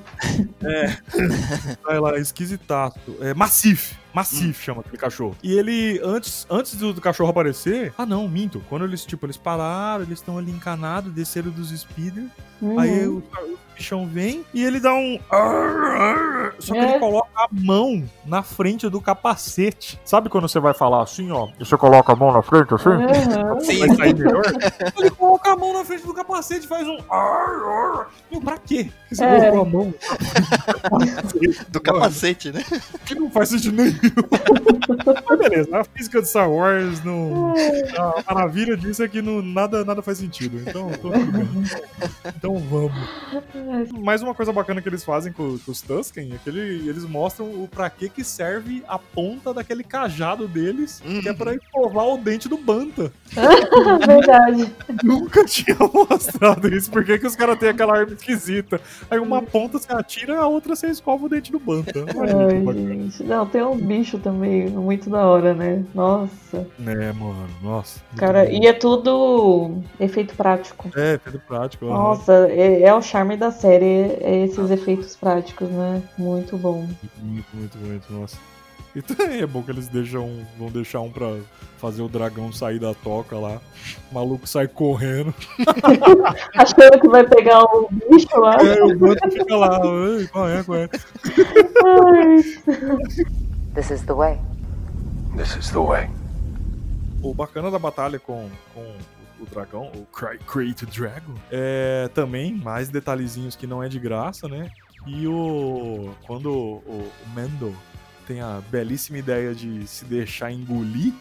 [0.63, 0.89] É.
[1.85, 3.17] sai lá, esquisitaço.
[3.21, 3.97] É Massif.
[4.17, 4.65] Massif hum.
[4.65, 5.37] chama aquele cachorro.
[5.43, 7.93] E ele, antes, antes do, do, cachorro aparecer.
[7.99, 8.63] Ah, não, minto.
[8.67, 12.31] Quando eles, tipo, eles pararam, eles estão ali encanados, desceram dos speeders.
[12.63, 12.81] Uhum.
[12.81, 15.19] Aí o, o bichão vem e ele dá um.
[16.59, 16.91] Só que é.
[16.91, 20.01] ele coloca a mão na frente do capacete.
[20.05, 21.49] Sabe quando você vai falar assim, ó?
[21.61, 22.89] E você coloca a mão na frente assim?
[22.89, 23.61] Uhum.
[23.61, 23.79] Sim.
[23.81, 24.43] Vai sair melhor?
[24.97, 26.97] ele coloca a mão na frente do capacete e faz um.
[28.31, 28.91] E pra quê?
[29.11, 29.51] Você é.
[29.51, 29.95] colocou a mão
[31.69, 32.65] do capacete, né?
[33.05, 33.97] Que não faz sentido nenhum.
[35.29, 37.55] Mas beleza, a física de Star Wars não.
[38.27, 40.59] A maravilha disso é que não, nada, nada faz sentido.
[40.61, 41.49] Então, tô tudo bem.
[42.37, 42.97] Então vamos.
[43.99, 47.05] Mais uma coisa bacana que eles fazem com, com os Tusken é que ele, eles
[47.05, 51.21] mostram o pra que que serve a ponta daquele cajado deles, uhum.
[51.21, 53.13] que é pra escovar o dente do Banta.
[54.07, 54.73] Verdade.
[55.03, 56.91] Nunca tinha mostrado isso.
[56.91, 58.81] Por que, que os caras têm aquela arma esquisita?
[59.11, 62.05] Aí uma ponta você atira, a outra você escova o dente do Banta.
[62.09, 63.23] Ai, gente.
[63.23, 65.85] Não, tem um bicho também muito da hora, né?
[65.95, 66.67] Nossa.
[66.87, 68.01] É, mano, nossa.
[68.17, 70.91] Cara, e é tudo efeito prático.
[70.97, 71.87] É, efeito prático.
[71.87, 76.03] Nossa, é, é, o charme da série, é esses efeitos práticos, né?
[76.19, 76.87] Muito bom.
[77.23, 78.37] Muito, muito, muito, nossa.
[78.97, 81.37] E também é bom que eles deixam, vão deixar um pra
[81.77, 83.61] fazer o dragão sair da toca lá.
[84.11, 85.35] O maluco sai correndo.
[86.57, 88.57] Achando que vai pegar o bicho lá.
[88.57, 89.79] É, o banco fica lá.
[90.33, 90.89] Qual é?
[93.77, 94.41] This is the way.
[95.37, 96.09] This is the way.
[97.23, 98.81] O bacana da batalha com, com
[99.39, 100.07] o dragão, o
[100.47, 104.71] Create Dragon, é também mais detalhezinhos que não é de graça, né?
[105.07, 106.09] E o.
[106.27, 107.77] Quando o, o Mendo
[108.27, 111.13] tem a belíssima ideia de se deixar engolir,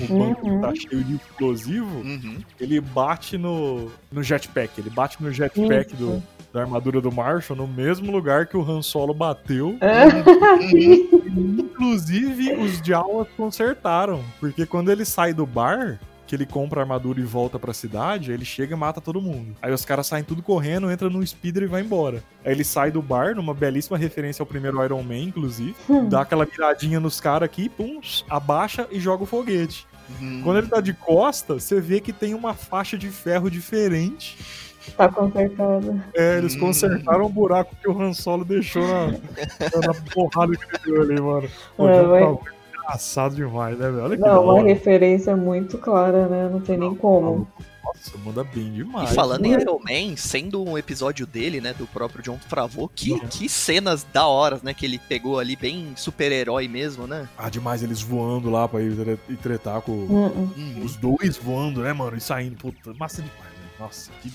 [0.00, 0.62] o banco uhum.
[0.62, 2.38] tá cheio de explosivo, uhum.
[2.58, 6.22] ele bate no, no jetpack, ele bate no jetpack do,
[6.54, 9.76] da armadura do Marshall no mesmo lugar que o Han Solo bateu.
[9.82, 10.08] É.
[11.78, 14.24] Inclusive, os Jawas consertaram.
[14.40, 18.32] Porque quando ele sai do bar, que ele compra a armadura e volta pra cidade,
[18.32, 19.56] ele chega e mata todo mundo.
[19.62, 22.22] Aí os caras saem tudo correndo, entra no speeder e vai embora.
[22.44, 26.08] Aí ele sai do bar, numa belíssima referência ao primeiro Iron Man, inclusive, hum.
[26.08, 29.86] dá aquela miradinha nos caras aqui, pum, abaixa e joga o foguete.
[30.20, 30.40] Hum.
[30.42, 34.36] Quando ele tá de costa, você vê que tem uma faixa de ferro diferente
[34.96, 36.02] Tá consertado.
[36.14, 36.60] É, eles hum.
[36.60, 41.20] consertaram o buraco que o Han Solo deixou na, na porrada que ele deu ali,
[41.20, 41.48] mano.
[41.76, 42.38] Pô, é, mas...
[42.74, 44.04] engraçado demais, né, velho?
[44.04, 46.48] Olha que Não, uma referência muito clara, né?
[46.50, 47.46] Não tem nem como.
[47.88, 49.10] Nossa, manda bem demais.
[49.10, 53.18] E falando em Iron Man, sendo um episódio dele, né, do próprio John Favreau, que,
[53.28, 57.26] que cenas da hora, né, que ele pegou ali, bem super-herói mesmo, né?
[57.36, 58.92] Ah, demais, eles voando lá pra ir,
[59.28, 60.82] ir tretar com uhum.
[60.84, 63.68] os dois voando, né, mano, e saindo, puta, massa demais, né?
[63.80, 64.30] Nossa, que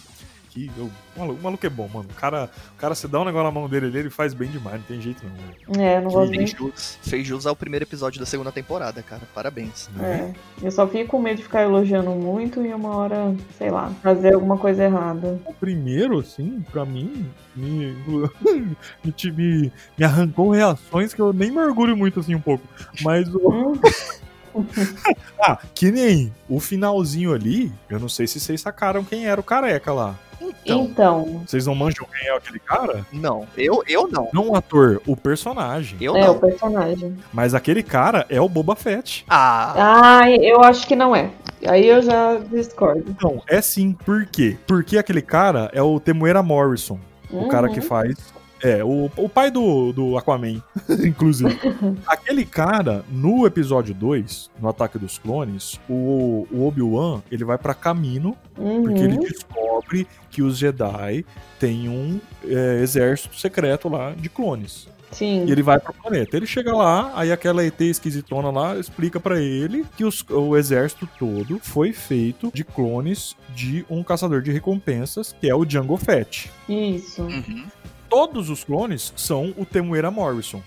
[0.54, 0.72] aqui.
[0.78, 2.10] Eu, o, maluco, o maluco é bom, mano.
[2.10, 4.78] O cara, o cara, se dá um negócio na mão dele, ele faz bem demais,
[4.78, 5.32] não tem jeito não.
[5.32, 5.82] Mano.
[5.82, 9.24] É, não gosto fez jus, fez jus ao primeiro episódio da segunda temporada, cara.
[9.34, 9.90] Parabéns.
[10.00, 10.32] É.
[10.62, 14.36] Eu só fico com medo de ficar elogiando muito e uma hora, sei lá, fazer
[14.36, 15.40] alguma coisa errada.
[15.46, 17.96] O primeiro, assim, pra mim, me,
[19.04, 22.64] me, me, arrancou reações que eu nem me orgulho muito, assim, um pouco.
[23.02, 23.74] Mas o.
[25.46, 29.44] Ah, que nem o finalzinho ali, eu não sei se vocês sacaram quem era o
[29.44, 30.16] careca lá.
[30.42, 31.42] Então, então.
[31.46, 33.06] Vocês não manjam quem é aquele cara?
[33.12, 34.30] Não, eu, eu não.
[34.34, 35.98] Não o ator, o personagem.
[36.00, 36.36] Eu é, não.
[36.36, 37.18] o personagem.
[37.32, 39.26] Mas aquele cara é o Boba Fett.
[39.30, 40.22] Ah.
[40.22, 41.30] Ah, eu acho que não é.
[41.66, 43.16] Aí eu já discordo.
[43.22, 43.94] Não, é sim.
[44.06, 44.58] Por quê?
[44.68, 47.00] Porque aquele cara é o Temuera Morrison.
[47.30, 47.46] Uhum.
[47.46, 47.86] O cara que uhum.
[47.86, 48.18] faz
[48.64, 50.64] é, o, o pai do, do Aquaman,
[51.06, 51.60] inclusive.
[52.08, 57.74] Aquele cara, no episódio 2, no Ataque dos Clones, o, o Obi-Wan, ele vai para
[57.74, 58.84] Camino, uhum.
[58.84, 61.26] porque ele descobre que os Jedi
[61.60, 64.88] têm um é, exército secreto lá de clones.
[65.12, 65.46] Sim.
[65.46, 66.36] E ele vai pro planeta.
[66.36, 71.08] Ele chega lá, aí aquela ET esquisitona lá explica para ele que os, o exército
[71.20, 76.50] todo foi feito de clones de um caçador de recompensas, que é o Django Fett.
[76.68, 77.22] Isso.
[77.22, 77.66] Uhum
[78.14, 80.62] todos os clones são o Temuera Morrison.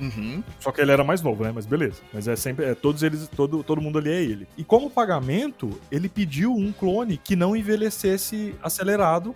[0.00, 0.40] Uhum.
[0.60, 1.50] Só que ele era mais novo, né?
[1.52, 2.00] Mas beleza.
[2.12, 2.64] Mas é sempre.
[2.64, 3.28] É, todos eles.
[3.28, 4.46] Todo, todo mundo ali é ele.
[4.56, 9.34] E como pagamento, ele pediu um clone que não envelhecesse acelerado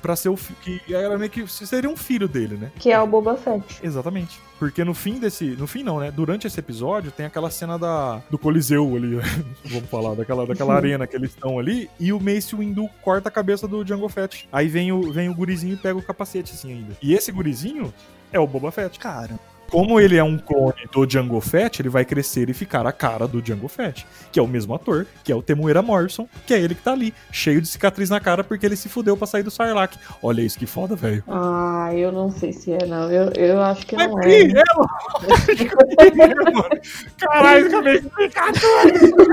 [0.00, 2.70] para ser o que era meio que seria um filho dele, né?
[2.78, 3.80] Que é o Boba Fett.
[3.82, 4.38] Exatamente.
[4.58, 6.10] Porque no fim desse, no fim não, né?
[6.10, 9.16] Durante esse episódio tem aquela cena da do Coliseu ali,
[9.64, 13.32] vamos falar, daquela daquela arena que eles estão ali e o Mace Windu corta a
[13.32, 14.48] cabeça do Django Fett.
[14.52, 16.96] Aí vem o vem o gurizinho e pega o capacete assim ainda.
[17.02, 17.92] E esse gurizinho
[18.32, 18.98] é o Boba Fett.
[18.98, 19.38] Cara,
[19.74, 23.26] como ele é um clone do Django Fett, ele vai crescer e ficar a cara
[23.26, 26.60] do Django Fett, que é o mesmo ator, que é o Temuera Morrison, que é
[26.60, 29.42] ele que tá ali, cheio de cicatriz na cara porque ele se fudeu pra sair
[29.42, 29.96] do Sarlacc.
[30.22, 31.24] Olha isso que foda, velho.
[31.26, 33.10] Ah, eu não sei se é, não.
[33.10, 34.42] Eu, eu acho que Mas não é.
[34.42, 34.88] é, mano?
[37.18, 39.24] Caralho, acabei de explicar tudo.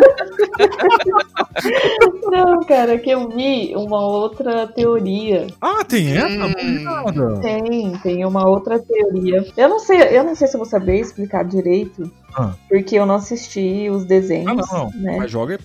[2.32, 5.46] Não, cara, que eu vi uma outra teoria.
[5.62, 6.48] Ah, tem essa?
[6.48, 7.40] Hum.
[7.42, 9.46] Tem, tem uma outra teoria.
[9.56, 12.54] Eu não sei, eu não sei se eu vou saber explicar direito, Ah.
[12.70, 15.02] porque eu não assisti os desenhos, Ah, não, não.
[15.02, 15.18] né?
[15.18, 15.60] Mas joga.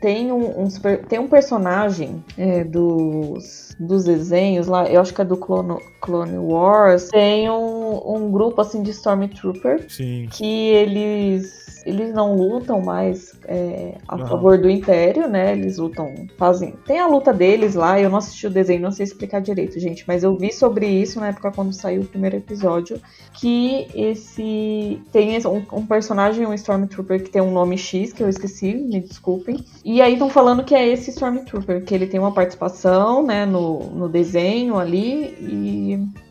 [0.00, 5.20] Tem um, um super- tem um personagem é, dos, dos desenhos lá, eu acho que
[5.20, 7.08] é do Clone, Clone Wars.
[7.08, 10.26] Tem um, um grupo assim de Stormtrooper Sim.
[10.30, 14.28] que eles eles não lutam mais é, a Aham.
[14.28, 15.52] favor do Império, né?
[15.52, 16.74] Eles lutam, fazem.
[16.86, 20.04] Tem a luta deles lá, eu não assisti o desenho, não sei explicar direito, gente,
[20.06, 23.00] mas eu vi sobre isso na época quando saiu o primeiro episódio.
[23.32, 25.00] Que esse.
[25.12, 29.00] Tem um, um personagem, um Stormtrooper, que tem um nome X, que eu esqueci, me
[29.00, 29.64] desculpem.
[29.84, 33.78] E aí estão falando que é esse Stormtrooper, que ele tem uma participação, né, no,
[33.90, 36.29] no desenho ali e.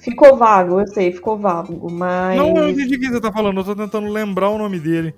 [0.00, 2.36] Ficou vago, eu sei, ficou vago, mas.
[2.36, 5.14] Não, eu entendi o que você tá falando, eu tô tentando lembrar o nome dele.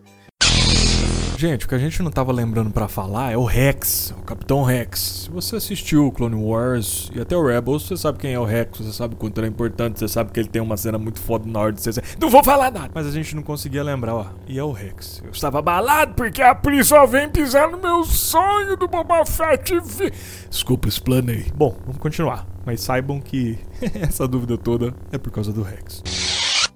[1.42, 4.62] Gente, o que a gente não tava lembrando pra falar é o Rex, o Capitão
[4.62, 5.24] Rex.
[5.24, 8.78] Se você assistiu Clone Wars e até o Rebels, você sabe quem é o Rex,
[8.78, 11.50] você sabe quanto ele é importante, você sabe que ele tem uma cena muito foda
[11.50, 12.00] na hora de ser.
[12.20, 12.92] Não vou falar nada!
[12.94, 14.26] Mas a gente não conseguia lembrar, ó.
[14.46, 15.20] E é o Rex.
[15.24, 19.72] Eu estava abalado porque a Pri só vem pisar no meu sonho do Boba Fett.
[20.48, 21.46] Desculpa, explanei.
[21.57, 22.46] Bom, vamos continuar.
[22.64, 23.59] Mas saibam que
[24.00, 26.21] essa dúvida toda é por causa do Rex.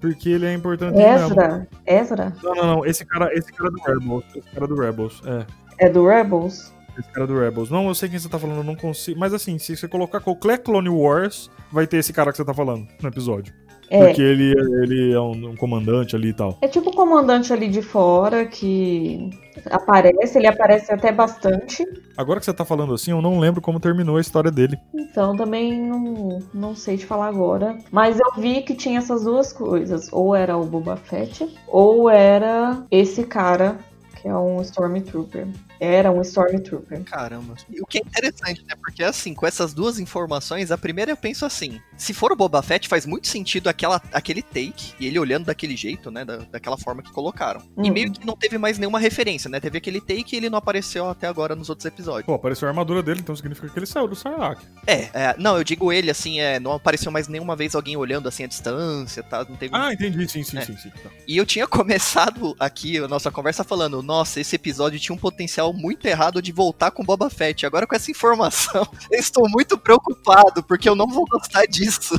[0.01, 0.99] Porque ele é importante.
[1.01, 1.67] Ezra?
[1.87, 2.33] Ezra?
[2.43, 2.87] Não, não, não.
[2.87, 4.25] Esse cara, esse cara é do Rebels.
[4.35, 5.23] Esse cara é do Rebels.
[5.25, 5.87] É.
[5.87, 6.73] É do Rebels?
[6.99, 7.71] Esse cara é do Rebels.
[7.71, 9.19] Não, eu sei quem você tá falando, eu não consigo.
[9.19, 12.55] Mas assim, se você colocar qualquer Clone Wars, vai ter esse cara que você tá
[12.55, 13.53] falando no episódio.
[13.91, 14.07] É.
[14.07, 16.59] Porque ele, ele é um, um comandante ali e tal.
[16.61, 19.31] É tipo o comandante ali de fora que
[19.71, 21.85] aparece, ele aparece até bastante.
[22.17, 24.79] Agora que você tá falando assim, eu não lembro como terminou a história dele.
[24.95, 27.79] Então também não, não sei te falar agora.
[27.91, 30.09] Mas eu vi que tinha essas duas coisas.
[30.13, 33.77] Ou era o Boba Fett, ou era esse cara
[34.21, 35.47] que é um Stormtrooper.
[35.81, 37.03] Era um Stormtrooper.
[37.05, 37.55] Caramba.
[37.71, 38.75] E o que é interessante, né?
[38.81, 42.63] Porque assim, com essas duas informações, a primeira eu penso assim: se for o Boba
[42.63, 46.25] Fett, faz muito sentido aquela, aquele take, e ele olhando daquele jeito, né?
[46.25, 47.61] Da, daquela forma que colocaram.
[47.77, 47.93] E Uhum.
[47.93, 49.61] meio que não teve mais nenhuma referência, né?
[49.61, 52.27] Teve aquele take e ele não apareceu até agora nos outros episódios.
[52.27, 54.61] Pô, apareceu a armadura dele, então significa que ele saiu do Sarlacc.
[54.87, 58.29] É, é, não, eu digo ele assim, é, não apareceu mais nenhuma vez alguém olhando
[58.29, 59.45] assim à distância, tá?
[59.49, 59.75] Não teve.
[59.77, 60.29] Ah, entendi.
[60.29, 60.61] Sim, sim, É.
[60.63, 60.91] sim, sim.
[61.03, 61.11] Tá.
[61.27, 61.67] E eu tinha
[62.07, 66.53] começado aqui a nossa conversa falando, nossa, esse episódio tinha um potencial muito errado de
[66.53, 67.65] voltar com Boba Fett.
[67.67, 72.17] Agora com essa informação, eu estou muito preocupado, porque eu não vou gostar disso.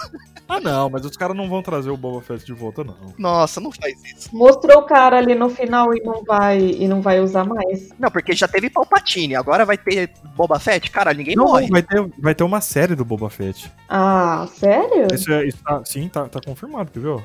[0.49, 2.95] Ah, não, mas os caras não vão trazer o Boba Fett de volta, não.
[3.17, 4.29] Nossa, não faz isso.
[4.33, 7.89] Mostrou o cara ali no final e não vai e não vai usar mais.
[7.99, 10.89] Não, porque já teve Palpatine, agora vai ter Boba Fett?
[10.89, 11.67] Cara, ninguém Não, morre.
[11.69, 13.69] vai ter, vai ter uma série do Boba Fett.
[13.89, 15.07] Ah, sério?
[15.13, 17.21] Isso é, isso tá, sim, tá, tá confirmado, quer ver?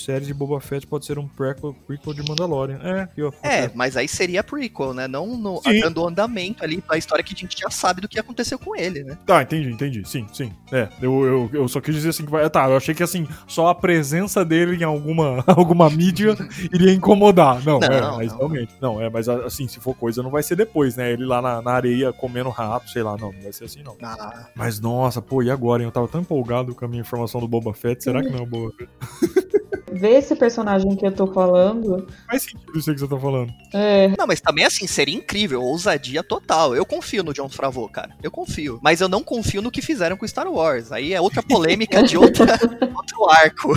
[0.00, 2.80] Série de Boba Fett pode ser um prequel, prequel de Mandalorian.
[2.82, 3.32] É, ó.
[3.42, 5.06] É, mas aí seria prequel, né?
[5.06, 5.80] Não no, Sim.
[5.80, 9.04] dando andamento ali da história que a gente já sabe do que aconteceu com ele,
[9.04, 9.18] né?
[9.26, 10.08] Tá, entendi, entendi.
[10.08, 10.52] Sim, sim.
[10.72, 12.48] É, eu, eu, eu só quis dizer assim que vai.
[12.48, 16.36] Tá, eu achei que assim, só a presença dele em alguma, alguma mídia
[16.72, 17.62] iria incomodar.
[17.64, 18.38] Não, é, Não, mas não.
[18.38, 18.74] realmente.
[18.80, 21.12] Não, é, mas assim, se for coisa, não vai ser depois, né?
[21.12, 23.96] Ele lá na, na areia comendo rato, sei lá, não, não vai ser assim, não.
[24.02, 25.88] Ah, Mas nossa, pô, e agora, hein?
[25.88, 28.02] Eu tava tão empolgado com a minha informação do Boba Fett.
[28.02, 28.90] Será que não é o Boba Fett?
[29.92, 32.06] Ver esse personagem que eu tô falando.
[32.26, 33.52] Faz sentido isso aí que você tá falando.
[33.72, 36.74] É, Não, mas também assim, seria incrível, ousadia total.
[36.74, 38.10] Eu confio no John Favreau, cara.
[38.22, 38.78] Eu confio.
[38.82, 40.92] Mas eu não confio no que fizeram com Star Wars.
[40.92, 42.58] Aí é outra polêmica de outra,
[42.94, 43.72] outro arco.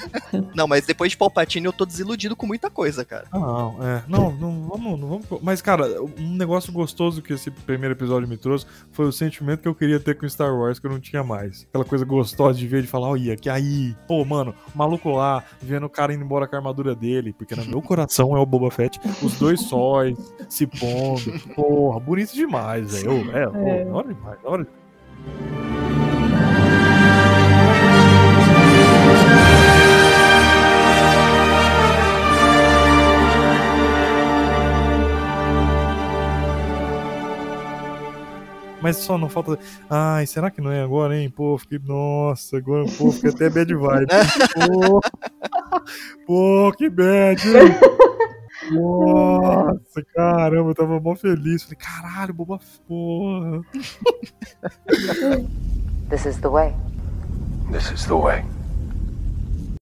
[0.54, 3.26] não, mas depois de Palpatine eu tô desiludido com muita coisa, cara.
[3.32, 4.02] Ah, não, é.
[4.08, 5.26] Não, não vamos, não vamos.
[5.42, 9.68] Mas, cara, um negócio gostoso que esse primeiro episódio me trouxe foi o sentimento que
[9.68, 11.66] eu queria ter com Star Wars que eu não tinha mais.
[11.68, 15.86] Aquela coisa gostosa de ver, de falar, olha, que aí, pô, mano, maluco lá, vendo
[15.86, 18.70] o cara indo embora com a armadura dele, porque no meu coração é o Boba
[18.70, 20.16] Fett, os dois sóis
[20.48, 21.38] se pondo.
[21.54, 23.30] Porra, bonito demais, velho.
[23.36, 23.84] É, É.
[23.84, 25.75] da hora demais, da hora demais.
[38.86, 39.58] Mas só não falta.
[39.90, 41.28] Ai, será que não é agora, hein?
[41.28, 41.80] Pô, fiquei.
[41.80, 44.06] Nossa, agora pô, fiquei até bad vibe.
[44.54, 45.00] Pô,
[46.24, 47.74] pô que bad, hein?
[48.70, 51.64] Nossa, caramba, eu tava mó feliz.
[51.64, 53.60] Falei, caralho, boba porra.
[56.08, 56.72] This is the way.
[57.72, 58.44] This is the way.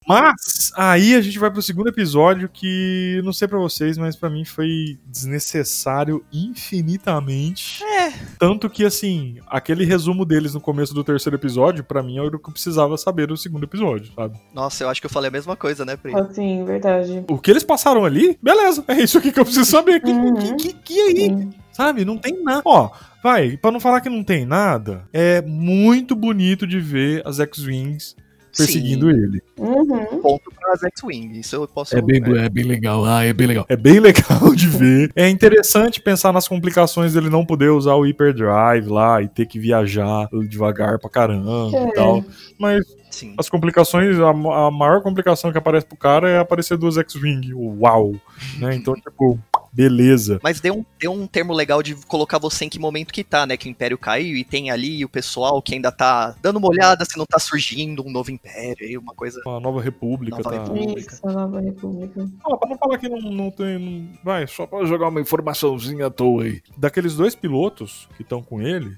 [0.07, 4.29] Mas aí a gente vai pro segundo episódio que não sei para vocês, mas para
[4.29, 7.83] mim foi desnecessário infinitamente.
[7.83, 8.13] É.
[8.39, 12.39] Tanto que assim, aquele resumo deles no começo do terceiro episódio, para mim era o
[12.39, 14.39] que eu precisava saber do segundo episódio, sabe?
[14.53, 16.15] Nossa, eu acho que eu falei a mesma coisa, né, Pri?
[16.15, 17.25] Assim, verdade.
[17.29, 20.01] O que eles passaram ali, beleza, é isso aqui que eu preciso saber.
[20.01, 20.35] Que, uhum.
[20.35, 21.17] que, que, que aí?
[21.17, 21.51] Sim.
[21.73, 22.05] Sabe?
[22.05, 22.63] Não tem nada.
[22.65, 22.91] Ó,
[23.23, 28.15] vai, para não falar que não tem nada, é muito bonito de ver as X-Wings
[28.57, 29.17] perseguindo Sim.
[29.17, 29.43] ele.
[29.59, 30.21] Uhum.
[30.21, 31.97] Ponto pra X-Wing, isso eu posso...
[31.97, 32.47] É bem, é.
[32.47, 33.67] é bem legal, ah, é bem legal.
[33.69, 35.13] É bem legal de ver.
[35.17, 39.59] É interessante pensar nas complicações dele não poder usar o hyperdrive lá e ter que
[39.59, 41.89] viajar devagar pra caramba é.
[41.89, 42.25] e tal.
[42.59, 43.35] Mas Sim.
[43.39, 47.53] as complicações, a, a, maior complicação que aparece pro cara é aparecer duas X-Wing.
[47.55, 48.15] Uau!
[48.59, 48.75] né?
[48.75, 49.39] Então, tipo,
[49.75, 50.39] beleza.
[50.43, 53.47] Mas deu um, deu um termo legal de colocar você em que momento que tá,
[53.47, 53.57] né?
[53.57, 57.05] Que o Império caiu e tem ali o pessoal que ainda tá dando uma olhada
[57.05, 59.41] se não tá surgindo um novo Império aí, uma coisa.
[59.45, 60.37] Uma nova República.
[60.37, 60.63] Nova tá...
[60.63, 61.15] República.
[61.15, 62.29] Isso, nova República.
[62.45, 63.79] Ah, pra não falar que não, não tem.
[63.79, 64.09] Não...
[64.23, 66.63] Vai, só pra jogar uma informaçãozinha à toa aí.
[66.77, 68.97] Daqueles dois pilotos que estão com ele,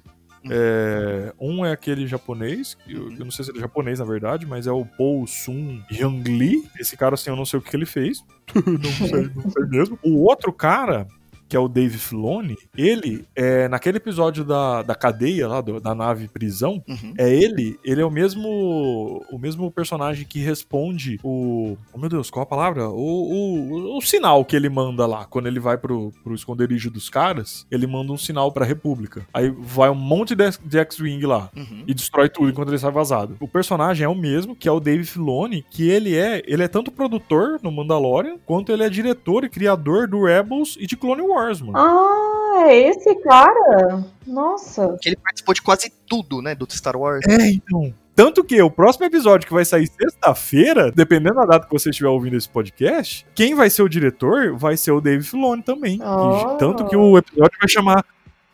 [0.50, 4.46] é, um é aquele japonês, eu, eu, não sei se ele é japonês na verdade,
[4.46, 6.68] mas é o Paul Sun Young Lee.
[6.78, 8.24] Esse cara, assim, eu não sei o que ele fez.
[8.54, 9.98] não sei, não sei mesmo.
[10.02, 11.06] O outro cara
[11.48, 15.94] que é o Dave Filoni, ele, é, naquele episódio da, da cadeia lá, do, da
[15.94, 17.14] nave prisão, uhum.
[17.18, 21.76] é ele, ele é o mesmo o mesmo personagem que responde o...
[21.92, 22.88] Oh, meu Deus, qual a palavra?
[22.88, 27.08] O, o, o, sinal que ele manda lá, quando ele vai pro, pro esconderijo dos
[27.08, 29.26] caras, ele manda um sinal pra República.
[29.32, 31.84] Aí vai um monte de, de X-Wing lá uhum.
[31.86, 33.36] e destrói tudo enquanto ele sai vazado.
[33.40, 36.68] O personagem é o mesmo, que é o Dave Filoni, que ele é, ele é
[36.68, 41.22] tanto produtor no Mandalorian, quanto ele é diretor e criador do Rebels e de Clone
[41.22, 41.35] Wars.
[41.36, 41.76] Wars, mano.
[41.76, 44.04] Ah, é esse cara?
[44.26, 44.96] Nossa.
[45.04, 47.24] Ele participou de quase tudo, né, do Star Wars.
[47.28, 47.94] É, então.
[48.14, 52.08] Tanto que o próximo episódio que vai sair sexta-feira, dependendo da data que você estiver
[52.08, 56.00] ouvindo esse podcast, quem vai ser o diretor vai ser o Dave Filoni também.
[56.02, 56.56] Oh.
[56.56, 58.02] Tanto que o episódio vai chamar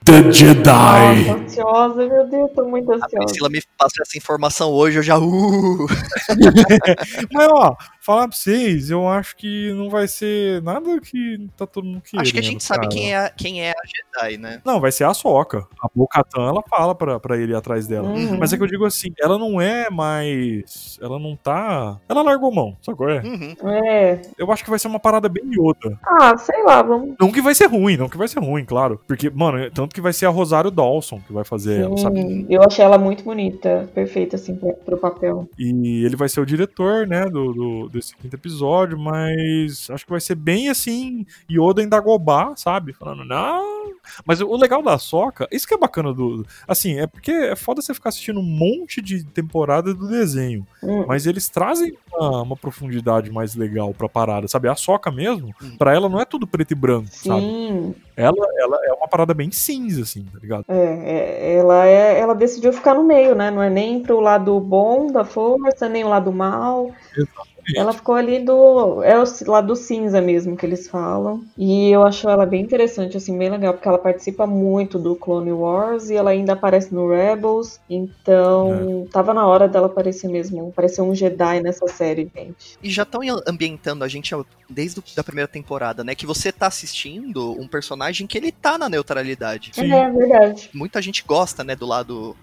[0.05, 0.64] The Jedi.
[0.64, 3.16] Nossa, ansiosa, meu Deus, tô muito ansiosa.
[3.16, 5.16] A Priscila me passa essa informação hoje, eu já.
[5.16, 5.87] Uh.
[7.33, 11.85] Mas ó, falar pra vocês, eu acho que não vai ser nada que tá todo
[11.85, 12.23] mundo querendo.
[12.23, 14.61] Acho que a gente sabe quem é, quem é a Jedi, né?
[14.65, 15.67] Não, vai ser a Soca.
[15.81, 18.09] A Bo-Katan, ela fala pra, pra ele ir atrás dela.
[18.09, 18.38] Uhum.
[18.38, 20.99] Mas é que eu digo assim, ela não é mais...
[21.01, 22.01] Ela não tá...
[22.09, 23.09] Ela largou mão, sacou?
[23.09, 23.23] É?
[23.23, 23.55] Uhum.
[23.71, 24.21] é.
[24.37, 25.97] Eu acho que vai ser uma parada bem Yoda.
[26.05, 27.15] Ah, sei lá, vamos...
[27.21, 29.01] Não que vai ser ruim, não que vai ser ruim, claro.
[29.07, 32.47] Porque, mano, tanto que vai ser a Rosário Dawson que vai fazer Sim, ela, sabe?
[32.51, 35.49] Eu achei ela muito bonita, perfeita, assim, pro, pro papel.
[35.57, 40.05] E ele vai ser o diretor, né, do, do desse quinto episódio episódio, mas acho
[40.05, 42.92] que vai ser bem assim, Yoda em Dagobah, sabe?
[42.92, 43.92] Falando, não.
[44.26, 46.44] Mas o legal da Soca, isso que é bacana do.
[46.66, 50.66] Assim, é porque é foda você ficar assistindo um monte de temporada do desenho.
[50.83, 51.05] Hum.
[51.07, 54.68] Mas eles trazem uma, uma, profundidade mais legal pra parada, sabe?
[54.68, 55.76] A Soca mesmo, hum.
[55.78, 57.28] pra ela não é tudo preto e branco, Sim.
[57.28, 57.96] sabe?
[58.16, 60.64] Ela, ela é uma parada bem cinza, assim, tá ligado?
[60.68, 63.50] É, é, ela, é, ela decidiu ficar no meio, né?
[63.50, 66.90] Não é nem pro lado bom da força, nem o lado mal.
[67.16, 67.52] Exato.
[67.77, 69.03] Ela ficou ali do.
[69.03, 71.44] É o lado do cinza mesmo que eles falam.
[71.57, 75.53] E eu acho ela bem interessante, assim, bem legal, porque ela participa muito do Clone
[75.53, 77.81] Wars e ela ainda aparece no Rebels.
[77.88, 79.12] Então, é.
[79.12, 80.68] tava na hora dela aparecer mesmo.
[80.68, 82.79] Aparecer um Jedi nessa série, gente.
[82.83, 84.35] E já estão ambientando a gente
[84.68, 86.14] desde a primeira temporada, né?
[86.14, 89.70] Que você tá assistindo um personagem que ele tá na neutralidade.
[89.72, 89.92] Sim.
[89.92, 90.70] É, verdade.
[90.72, 92.37] Muita gente gosta, né, do lado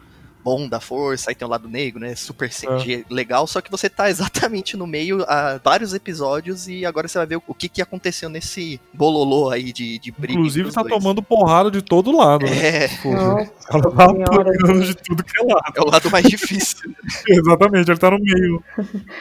[0.44, 2.16] bom da força, aí tem o lado negro, né?
[2.16, 3.14] Super CG é.
[3.14, 7.28] legal, só que você tá exatamente no meio há vários episódios e agora você vai
[7.28, 10.34] ver o que, que aconteceu nesse bololô aí de, de briga.
[10.34, 10.94] Inclusive tá dois.
[10.94, 12.86] tomando porrada de todo lado, né?
[12.86, 12.90] É.
[13.06, 15.74] Nossa, ela tá apanhando de tudo que é lado.
[15.76, 16.94] É o lado mais difícil.
[17.28, 18.64] exatamente, ele tá no meio.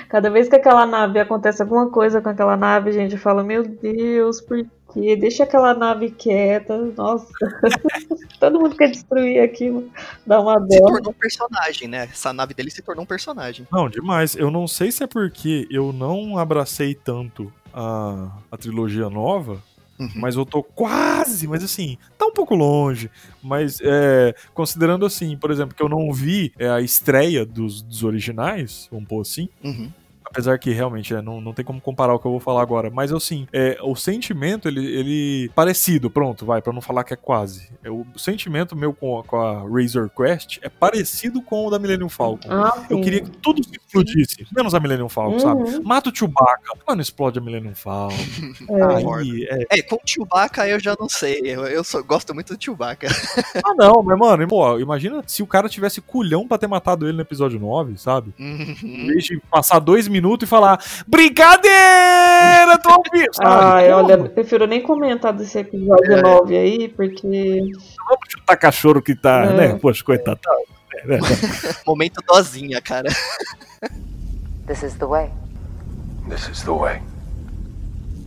[0.08, 4.40] Cada vez que aquela nave acontece alguma coisa com aquela nave, gente, fala, meu Deus,
[4.40, 4.64] por
[4.98, 6.76] que deixa aquela nave quieta.
[6.96, 7.28] Nossa,
[8.40, 9.88] todo mundo quer destruir aquilo,
[10.26, 10.66] dá uma dó.
[10.70, 12.08] Se tornou um personagem, né?
[12.10, 13.66] Essa nave dele se tornou um personagem.
[13.70, 14.34] Não, demais.
[14.34, 19.62] Eu não sei se é porque eu não abracei tanto a, a trilogia nova.
[19.98, 20.12] Uhum.
[20.14, 23.10] Mas eu tô quase, mas assim, tá um pouco longe.
[23.42, 28.04] Mas é, considerando assim, por exemplo, que eu não vi é, a estreia dos, dos
[28.04, 29.90] originais, vamos pôr assim, uhum.
[30.30, 32.90] Apesar que realmente é, não, não tem como comparar o que eu vou falar agora.
[32.90, 35.50] Mas assim, é, o sentimento, ele, ele.
[35.54, 37.70] Parecido, pronto, vai, para não falar que é quase.
[37.82, 42.08] É, o sentimento meu com, com a Razor Quest é parecido com o da Millennium
[42.08, 42.48] Falcon.
[42.50, 44.46] Ah, eu queria que tudo se explodisse.
[44.54, 45.66] Menos a Millennium Falcon, uhum.
[45.66, 45.84] sabe?
[45.84, 46.72] Mata o Chewbacca.
[46.86, 48.16] Mano, explode a Millennium Falcon.
[48.68, 49.18] É.
[49.18, 49.78] Aí, é.
[49.78, 51.40] é, com o Chewbacca eu já não sei.
[51.44, 53.08] Eu, eu só gosto muito do Chewbacca.
[53.64, 57.16] ah, não, mas mano, pô, imagina se o cara tivesse culhão pra ter matado ele
[57.16, 58.34] no episódio 9, sabe?
[58.38, 58.76] Uhum.
[58.82, 63.30] Em vez de passar dois minutos minutos e falar: Brincadeira, tô ouvindo!
[63.42, 66.22] Ai, olha, eu prefiro nem comentar desse episódio é.
[66.22, 67.60] 9 aí, porque.
[68.08, 69.52] Vamos chutar cachorro que tá, é.
[69.52, 69.78] né?
[69.80, 70.40] Poxa, coitado.
[70.42, 70.50] Tá,
[71.04, 71.18] né?
[71.86, 73.08] Momento dozinha, cara.
[74.66, 75.30] This is the way.
[76.28, 77.00] This is the way.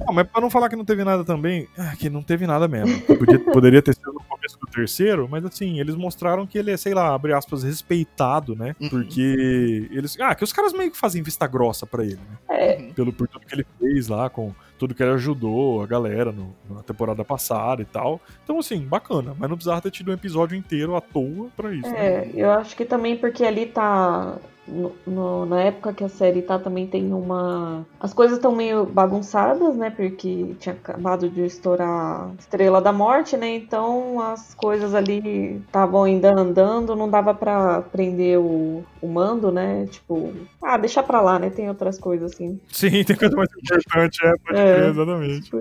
[0.08, 2.68] Ah, mas pra não falar que não teve nada também, é que não teve nada
[2.68, 2.99] mesmo.
[3.02, 6.78] Podia, poderia ter sido no começo do terceiro, mas assim, eles mostraram que ele é,
[6.78, 8.76] sei lá, abre aspas, respeitado, né?
[8.80, 8.89] Uhum.
[8.89, 10.18] Porque eles.
[10.20, 12.38] Ah, que os caras meio que fazem vista grossa para ele, né?
[12.49, 12.74] É.
[12.93, 16.56] Pelo por tudo que ele fez lá, com tudo que ele ajudou a galera no,
[16.68, 18.20] na temporada passada e tal.
[18.43, 21.86] Então, assim, bacana, mas não precisava ter tido um episódio inteiro à toa pra isso.
[21.88, 22.32] É, né?
[22.34, 26.59] eu acho que também porque ali tá no, no, na época que a série tá,
[26.59, 27.86] também tem uma.
[27.99, 29.89] As coisas estão meio bagunçadas, né?
[29.89, 33.55] Porque tinha acabado de estourar Estrela da Morte, né?
[33.55, 39.86] Então as coisas ali estavam ainda andando, não dava para prender o, o mando, né?
[39.88, 40.32] Tipo,
[40.62, 41.49] ah, deixa pra lá, né?
[41.49, 42.59] Tem outras coisas assim.
[42.70, 45.41] Sim, tem coisa mais importante, é, pode é, crer, exatamente.
[45.41, 45.57] Tipo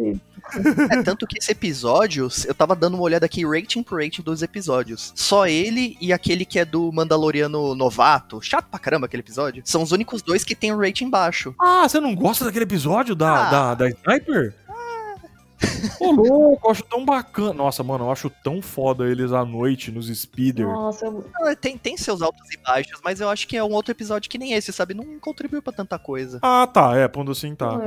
[0.90, 4.42] é, tanto que esse episódio, eu tava dando uma olhada aqui, rating por rating dos
[4.42, 5.12] episódios.
[5.14, 9.82] Só ele e aquele que é do Mandaloriano novato, chato pra caramba aquele episódio, são
[9.82, 11.54] os únicos dois que tem um rating baixo.
[11.58, 13.50] Ah, você não gosta daquele episódio da, ah.
[13.50, 14.54] da, da Sniper?
[15.98, 17.52] Ô, louco, eu acho tão bacana.
[17.52, 20.66] Nossa, mano, eu acho tão foda eles à noite nos speeder.
[20.66, 21.56] Nossa, eu...
[21.56, 24.38] tem, tem seus altos e baixos, mas eu acho que é um outro episódio que
[24.38, 24.94] nem esse, sabe?
[24.94, 26.38] Não contribuiu pra tanta coisa.
[26.42, 27.78] Ah, tá, é, pondo assim tá.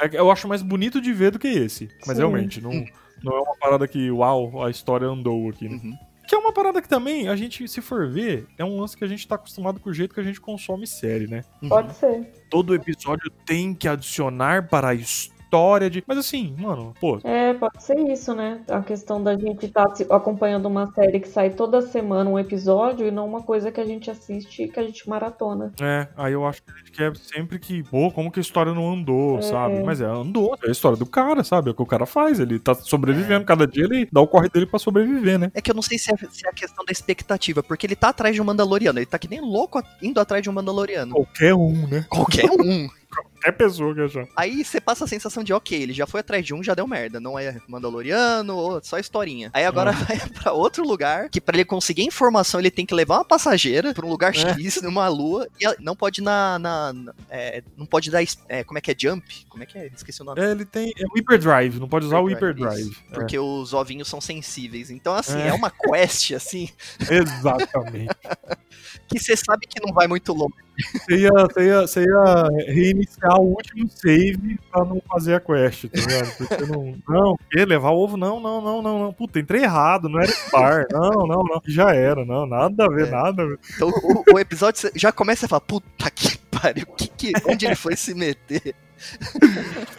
[0.00, 0.06] É.
[0.06, 0.18] É.
[0.20, 1.88] eu acho mais bonito de ver do que esse.
[2.06, 2.22] Mas Sim.
[2.22, 2.84] realmente, não,
[3.22, 5.80] não é uma parada que, uau, a história andou aqui, né?
[5.82, 5.98] Uhum.
[6.26, 9.02] Que é uma parada que também, a gente, se for ver, é um lance que
[9.02, 11.42] a gente tá acostumado com o jeito que a gente consome série, né?
[11.66, 12.30] Pode ser.
[12.50, 16.04] Todo episódio tem que adicionar para a história história de.
[16.06, 17.18] Mas assim, mano, pô.
[17.24, 18.60] É, pode ser isso, né?
[18.68, 23.06] A questão da gente estar tá acompanhando uma série que sai toda semana um episódio
[23.06, 25.72] e não uma coisa que a gente assiste que a gente maratona.
[25.80, 28.74] É, aí eu acho que a gente quer sempre que, pô, como que a história
[28.74, 29.42] não andou, é.
[29.42, 29.82] sabe?
[29.82, 30.56] Mas é, andou.
[30.62, 31.68] É a história do cara, sabe?
[31.68, 32.38] É o que o cara faz.
[32.38, 33.42] Ele tá sobrevivendo.
[33.42, 33.46] É.
[33.46, 35.50] Cada dia ele dá o corre dele pra sobreviver, né?
[35.54, 37.96] É que eu não sei se é, se é a questão da expectativa, porque ele
[37.96, 38.98] tá atrás de um Mandaloriano.
[38.98, 41.14] Ele tá que nem louco indo atrás de um Mandaloriano.
[41.14, 42.04] Qualquer um, né?
[42.08, 42.88] Qualquer um.
[43.38, 44.26] qualquer pessoa achar.
[44.36, 46.86] Aí você passa a sensação de, ok, ele já foi atrás de um, já deu
[46.86, 47.20] merda.
[47.20, 49.50] Não é Mandaloriano, só historinha.
[49.54, 53.16] Aí agora vai pra outro lugar, que para ele conseguir informação, ele tem que levar
[53.16, 54.54] uma passageira pra um lugar é.
[54.54, 56.58] X, numa lua, e não pode na.
[56.58, 58.22] na, na é, não pode dar.
[58.48, 58.94] É, como é que é?
[58.98, 59.46] Jump?
[59.48, 59.86] Como é que é?
[59.94, 60.40] Esqueci o nome.
[60.40, 60.92] É, ele tem.
[60.96, 62.96] É o Hyperdrive, não pode usar o Hyperdrive.
[63.10, 63.14] É.
[63.14, 64.90] Porque os ovinhos são sensíveis.
[64.90, 66.68] Então, assim, é, é uma quest, assim.
[67.08, 68.14] Exatamente.
[69.08, 70.67] que você sabe que não vai muito longe.
[70.78, 75.86] Você ia, você, ia, você ia reiniciar o último save pra não fazer a quest,
[75.88, 76.36] tá ligado?
[76.36, 76.94] Porque não.
[77.08, 78.16] Não, que levar o ovo?
[78.16, 79.12] Não, não, não, não, não.
[79.12, 80.86] Puta, entrei errado, não era Spar.
[80.92, 81.60] Não, não, não.
[81.66, 82.46] Já era, não.
[82.46, 83.10] Nada a ver, é.
[83.10, 83.58] nada a ver.
[83.74, 87.76] Então o, o, episódio já começa a falar, puta que pariu, que, que, onde ele
[87.76, 88.74] foi se meter?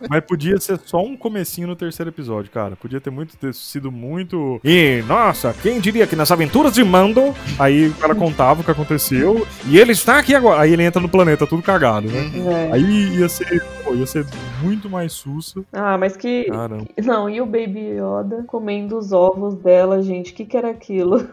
[0.10, 2.76] Mas podia ser só um comecinho no terceiro episódio, cara.
[2.76, 4.60] Podia ter muito ter sido muito.
[4.64, 8.72] E, nossa, quem diria que nas aventuras de Mando, aí o cara contava o que
[8.72, 10.62] aconteceu, e ele está aqui agora.
[10.62, 12.30] Aí ele entra no planeta tudo cagado, né?
[12.70, 12.74] É.
[12.74, 14.26] Aí ia ser, pô, ia ser
[14.62, 15.64] muito mais sussa.
[15.72, 16.46] Ah, mas que.
[16.46, 16.86] Caramba.
[17.04, 20.32] Não, e o Baby Yoda comendo os ovos dela, gente?
[20.32, 21.24] O que, que era aquilo?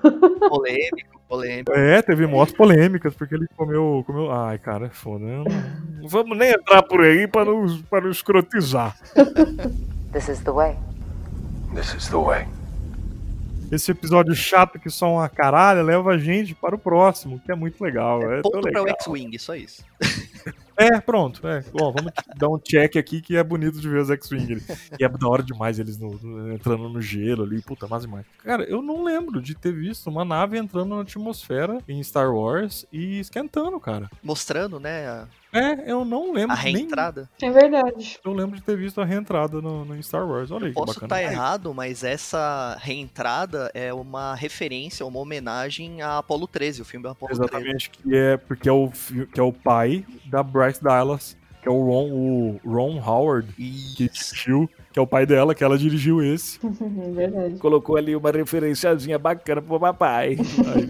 [0.49, 1.73] Polêmico polêmica.
[1.73, 4.03] É, teve motos polêmicas, porque ele comeu.
[4.07, 4.33] comeu...
[4.33, 5.25] Ai, cara, é foda.
[5.25, 5.45] Não...
[5.45, 8.97] não vamos nem entrar por aí para nos, para nos escrotizar.
[10.13, 10.77] This is the way.
[11.75, 12.47] This is the way.
[13.71, 17.55] Esse episódio chato que só uma caralho leva a gente para o próximo, que é
[17.55, 18.23] muito legal.
[18.23, 19.85] É, é ponto para o X-Wing, só isso.
[20.77, 21.47] É, pronto.
[21.49, 21.65] É.
[21.81, 24.63] Ó, vamos dar um check aqui que é bonito de ver os X-Wing.
[25.01, 27.63] E é da hora demais eles no, no, entrando no gelo ali.
[27.63, 28.27] Puta, mais e mais.
[28.45, 32.85] Cara, eu não lembro de ter visto uma nave entrando na atmosfera em Star Wars
[32.93, 34.11] e esquentando, cara.
[34.23, 35.27] Mostrando, né?
[35.57, 36.53] É, eu não lembro.
[36.53, 37.29] A reentrada.
[37.41, 37.51] Nem...
[37.51, 38.19] É verdade.
[38.25, 40.51] Eu lembro de ter visto a reentrada no, no Star Wars.
[40.51, 46.19] Olha aí, Posso estar tá errado, mas essa reentrada é uma referência, uma homenagem a
[46.19, 47.91] Apollo 13, o filme Apollo Exatamente, 13.
[47.91, 48.91] Exatamente, que é porque é o,
[49.33, 53.97] que é o pai da Bryce Dallas, que é o Ron, o Ron Howard, Isso.
[53.97, 56.59] que assistiu que é o pai dela, que ela dirigiu esse.
[57.13, 57.59] Verdade.
[57.59, 60.39] Colocou ali uma referenciazinha bacana pro papai.
[60.75, 60.89] Ai,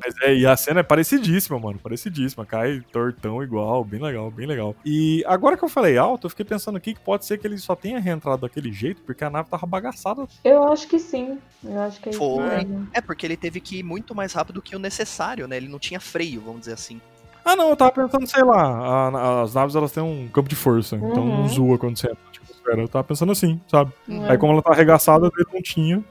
[0.00, 1.76] Mas é, e a cena é parecidíssima, mano.
[1.76, 2.46] Parecidíssima.
[2.46, 4.76] Cai tortão igual, bem legal, bem legal.
[4.86, 7.58] E agora que eu falei alto, eu fiquei pensando aqui que pode ser que ele
[7.58, 10.28] só tenha reentrado daquele jeito, porque a nave tava bagaçada.
[10.44, 11.36] Eu acho que sim.
[11.64, 12.68] Eu acho que é Foi.
[12.92, 15.56] É, porque ele teve que ir muito mais rápido que o necessário, né?
[15.56, 17.00] Ele não tinha freio, vamos dizer assim.
[17.44, 20.54] Ah, não, eu tava pensando, sei lá, a, as naves elas têm um campo de
[20.54, 21.12] força, então uhum.
[21.12, 22.29] então não zoa quando você entra
[22.64, 22.80] cara.
[22.80, 23.92] Eu tava pensando assim, sabe?
[24.08, 24.30] Uhum.
[24.30, 26.04] Aí como ela tá arregaçada, ele não tinha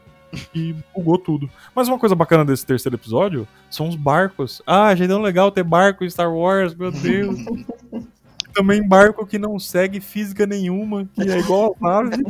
[0.54, 1.50] e bugou tudo.
[1.74, 4.62] Mas uma coisa bacana desse terceiro episódio são os barcos.
[4.66, 7.38] Ah, já é tão legal ter barco em Star Wars, meu Deus.
[8.54, 12.24] também barco que não segue física nenhuma, que é igual a nave.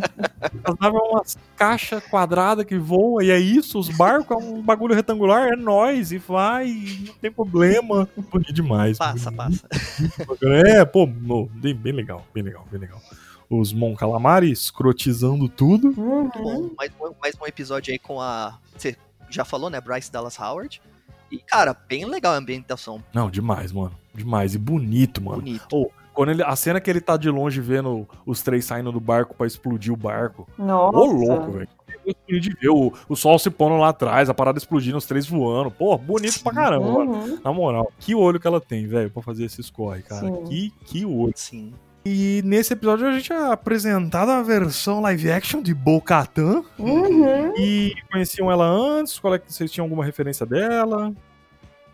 [0.63, 1.24] As naves é uma
[1.55, 6.11] caixa quadrada que voa, e é isso, os barcos é um bagulho retangular, é nós,
[6.11, 6.67] e vai,
[7.07, 8.07] não tem problema.
[8.15, 8.97] Bonito demais.
[8.97, 9.63] Passa, bonito.
[9.63, 10.38] passa.
[10.43, 13.01] É, pô, bem legal, bem legal, bem legal.
[13.50, 15.88] Os Mon Calamari escrotizando tudo.
[15.97, 16.30] Uhum.
[16.30, 18.58] Bom, mais, um- mais um episódio aí com a.
[18.78, 18.95] Você
[19.30, 19.82] já falou, né?
[19.82, 20.82] Bryce Dallas Howard.
[21.32, 23.04] E, cara, bem legal a ambientação.
[23.14, 23.91] Não, demais, mano.
[24.14, 24.56] Demais.
[24.56, 25.38] E bonito, mano.
[25.41, 25.91] Bonito.
[26.14, 29.36] Quando ele, a cena que ele tá de longe vendo os três saindo do barco
[29.36, 30.47] pra explodir o barco.
[30.58, 30.97] Nossa.
[30.97, 31.68] Ô, louco, velho.
[32.28, 35.70] De ver o, o sol se pondo lá atrás, a parada explodindo, os três voando.
[35.70, 37.12] Pô, bonito pra caramba, mano.
[37.14, 37.39] Uhum.
[37.43, 40.22] Na moral, que olho que ela tem, velho, pra fazer esses corre, cara.
[40.28, 40.43] Sim.
[40.45, 41.34] Que, que olho.
[41.36, 41.72] Sim.
[42.06, 46.64] E nesse episódio a gente é apresentado a versão live action de Bo-Katan.
[46.78, 47.54] Uhum.
[47.58, 49.20] E conheciam ela antes?
[49.20, 51.14] Qual é que vocês tinham alguma referência dela?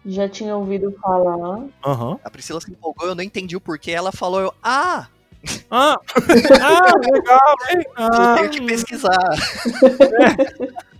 [0.05, 1.65] Já tinha ouvido falar.
[1.85, 2.19] Aham.
[2.23, 3.91] A Priscila se empolgou, eu não entendi o porquê.
[3.91, 5.07] Ela falou, eu, ah,
[5.69, 5.97] Ah!
[6.61, 7.83] ah, legal, hein?
[7.85, 9.17] eu Ah, tenho que pesquisar.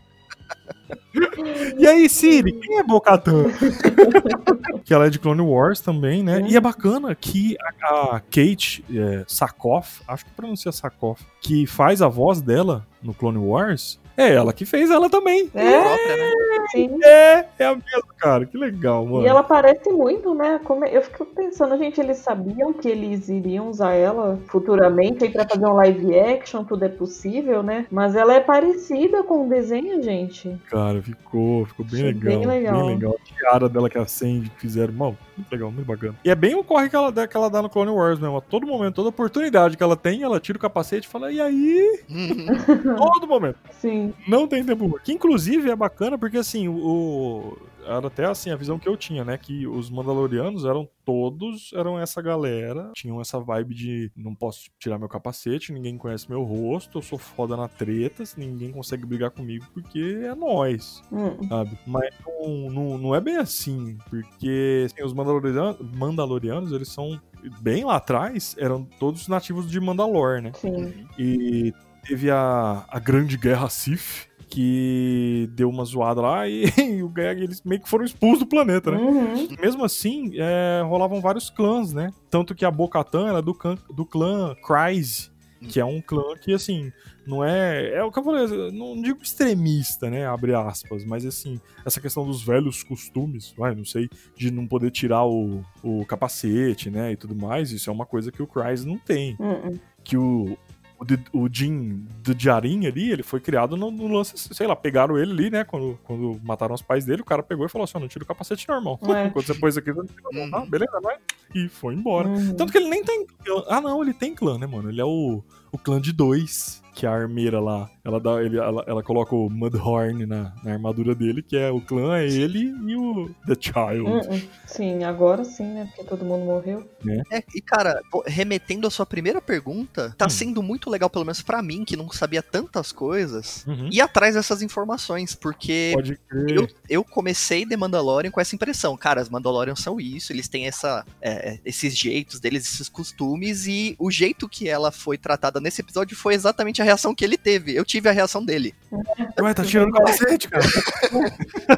[1.77, 3.45] e aí, Siri, quem é Bo-Katan?
[4.83, 6.45] que ela é de Clone Wars também, né?
[6.47, 12.01] E é bacana que a, a Kate é, Sakoff, acho que pronuncia Sakoff, que faz
[12.01, 15.49] a voz dela no Clone Wars, é ela que fez ela também.
[15.53, 16.31] É, própria, né?
[16.71, 16.99] sim.
[17.03, 18.45] É, é a mesma, cara.
[18.45, 19.23] Que legal, mano.
[19.25, 20.59] E ela parece muito, né?
[20.63, 25.47] Como- Eu fico pensando, gente, eles sabiam que eles iriam usar ela futuramente aí pra
[25.47, 27.85] fazer um live action, tudo é possível, né?
[27.91, 30.55] Mas ela é parecida com o desenho, gente.
[30.69, 32.37] Cara, ficou, ficou bem legal.
[32.39, 32.75] bem legal.
[32.79, 33.15] Bem legal.
[33.19, 34.93] A tiara dela que acende, fizeram.
[34.93, 36.15] Mano, muito legal, muito bacana.
[36.23, 38.37] E é bem o corre que ela, dá- que ela dá no Clone Wars mesmo.
[38.37, 41.39] A todo momento, toda oportunidade que ela tem, ela tira o capacete e fala, e
[41.41, 41.99] aí?
[42.09, 42.45] Uhum.
[42.97, 43.57] Todo momento.
[43.79, 44.13] Sim.
[44.27, 44.99] Não tem tempo.
[45.03, 47.57] Que inclusive é bacana porque assim, o.
[47.85, 49.37] Era até assim a visão que eu tinha, né?
[49.37, 54.97] Que os Mandalorianos eram todos, eram essa galera, tinham essa vibe de não posso tirar
[54.97, 59.65] meu capacete, ninguém conhece meu rosto, eu sou foda na treta, ninguém consegue brigar comigo
[59.73, 61.37] porque é nós, Hum.
[61.47, 61.77] sabe?
[61.85, 67.19] Mas não, não, não é bem assim, porque assim, os Mandalorianos, Mandalorianos, eles são
[67.61, 70.51] bem lá atrás, eram todos nativos de Mandalor, né?
[70.55, 71.05] Sim.
[71.19, 71.71] E
[72.07, 77.61] teve a, a Grande Guerra Sith, que deu uma zoada lá e, o Gag, eles
[77.63, 78.97] meio que foram expulsos do planeta, né?
[78.97, 79.47] Uhum.
[79.61, 82.11] Mesmo assim, é, rolavam vários clãs, né?
[82.29, 85.29] Tanto que a Bo-Katan era do, clã- do clã Kryze,
[85.69, 86.91] que é um clã que, assim,
[87.25, 87.89] não é...
[87.95, 90.25] É o que eu falei, não digo extremista, né?
[90.27, 94.91] Abre aspas, mas, assim, essa questão dos velhos costumes, vai, não sei, de não poder
[94.91, 97.11] tirar o, o capacete, né?
[97.13, 99.79] E tudo mais, isso é uma coisa que o Kryze não tem Uhum.
[100.03, 100.55] que o,
[100.99, 105.17] o, o Jin do Jarin ali, ele foi criado no, no lance, sei lá, pegaram
[105.17, 105.63] ele ali, né?
[105.63, 108.23] Quando, quando mataram os pais dele, o cara pegou e falou assim: ó, não tira
[108.23, 108.99] o capacete, não, irmão.
[109.03, 109.29] É.
[109.31, 110.59] quando você pôs aqui, você não tira, não.
[110.59, 111.17] Ah, beleza, vai.
[111.53, 112.27] E foi embora.
[112.27, 112.55] Uhum.
[112.55, 113.25] Tanto que ele nem tem.
[113.25, 113.63] clã.
[113.67, 114.89] Ah, não, ele tem clã, né, mano?
[114.89, 116.81] Ele é o, o clã de dois.
[116.95, 121.13] Que a armeira lá, ela, dá, ele, ela, ela coloca o Mudhorn na, na armadura
[121.13, 123.99] dele, que é o clã, é ele e o The Child.
[124.09, 124.41] Uhum.
[124.65, 125.85] Sim, agora sim, né?
[125.93, 126.89] Porque todo mundo morreu.
[127.29, 130.29] É, e cara, remetendo à sua primeira pergunta, tá Hum.
[130.29, 133.89] sendo muito legal, pelo menos pra mim, que não sabia tantas coisas, Uhum.
[133.91, 136.55] ir atrás dessas informações, porque Pode crer.
[136.57, 138.95] eu, eu comecei The Mandalorian com essa impressão.
[138.95, 143.95] Cara, os Mandalorians são isso, eles têm essa, é, esses jeitos deles, esses costumes, e
[143.99, 147.75] o jeito que ela foi tratada nesse episódio foi exatamente a reação que ele teve.
[147.75, 148.73] Eu tive a reação dele.
[149.41, 150.65] Ué, tá tirando o capacete, cara.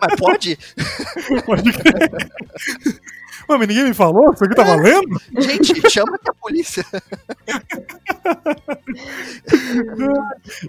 [0.01, 0.57] Mas pode?
[1.45, 2.09] Pode crer.
[3.49, 4.33] Mas ninguém me falou?
[4.33, 5.21] Isso aqui tá valendo?
[5.39, 6.83] Gente, chama aqui a polícia.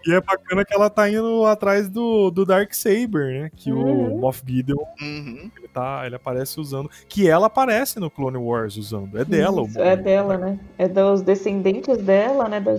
[0.07, 3.51] E é bacana que ela tá indo atrás do, do Dark Saber, né?
[3.57, 4.14] Que Uhum.
[4.14, 5.51] o Moff Gideon Uhum.
[5.78, 6.90] Ele, tá, ele aparece usando.
[7.08, 9.18] Que ela aparece no Clone Wars usando.
[9.18, 9.62] É dela.
[9.62, 10.58] Isso, o é dela, né?
[10.76, 12.60] É dos descendentes dela, né?
[12.60, 12.72] Da,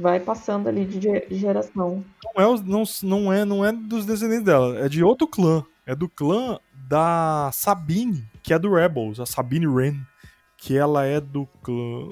[0.00, 2.04] vai passando ali de ge- geração.
[2.34, 4.78] Não é, não, não, é, não é dos descendentes dela.
[4.78, 5.64] É de outro clã.
[5.86, 6.58] É do clã
[6.88, 9.20] da Sabine, que é do Rebels.
[9.20, 9.96] A Sabine Wren.
[10.56, 12.08] Que ela é do clã.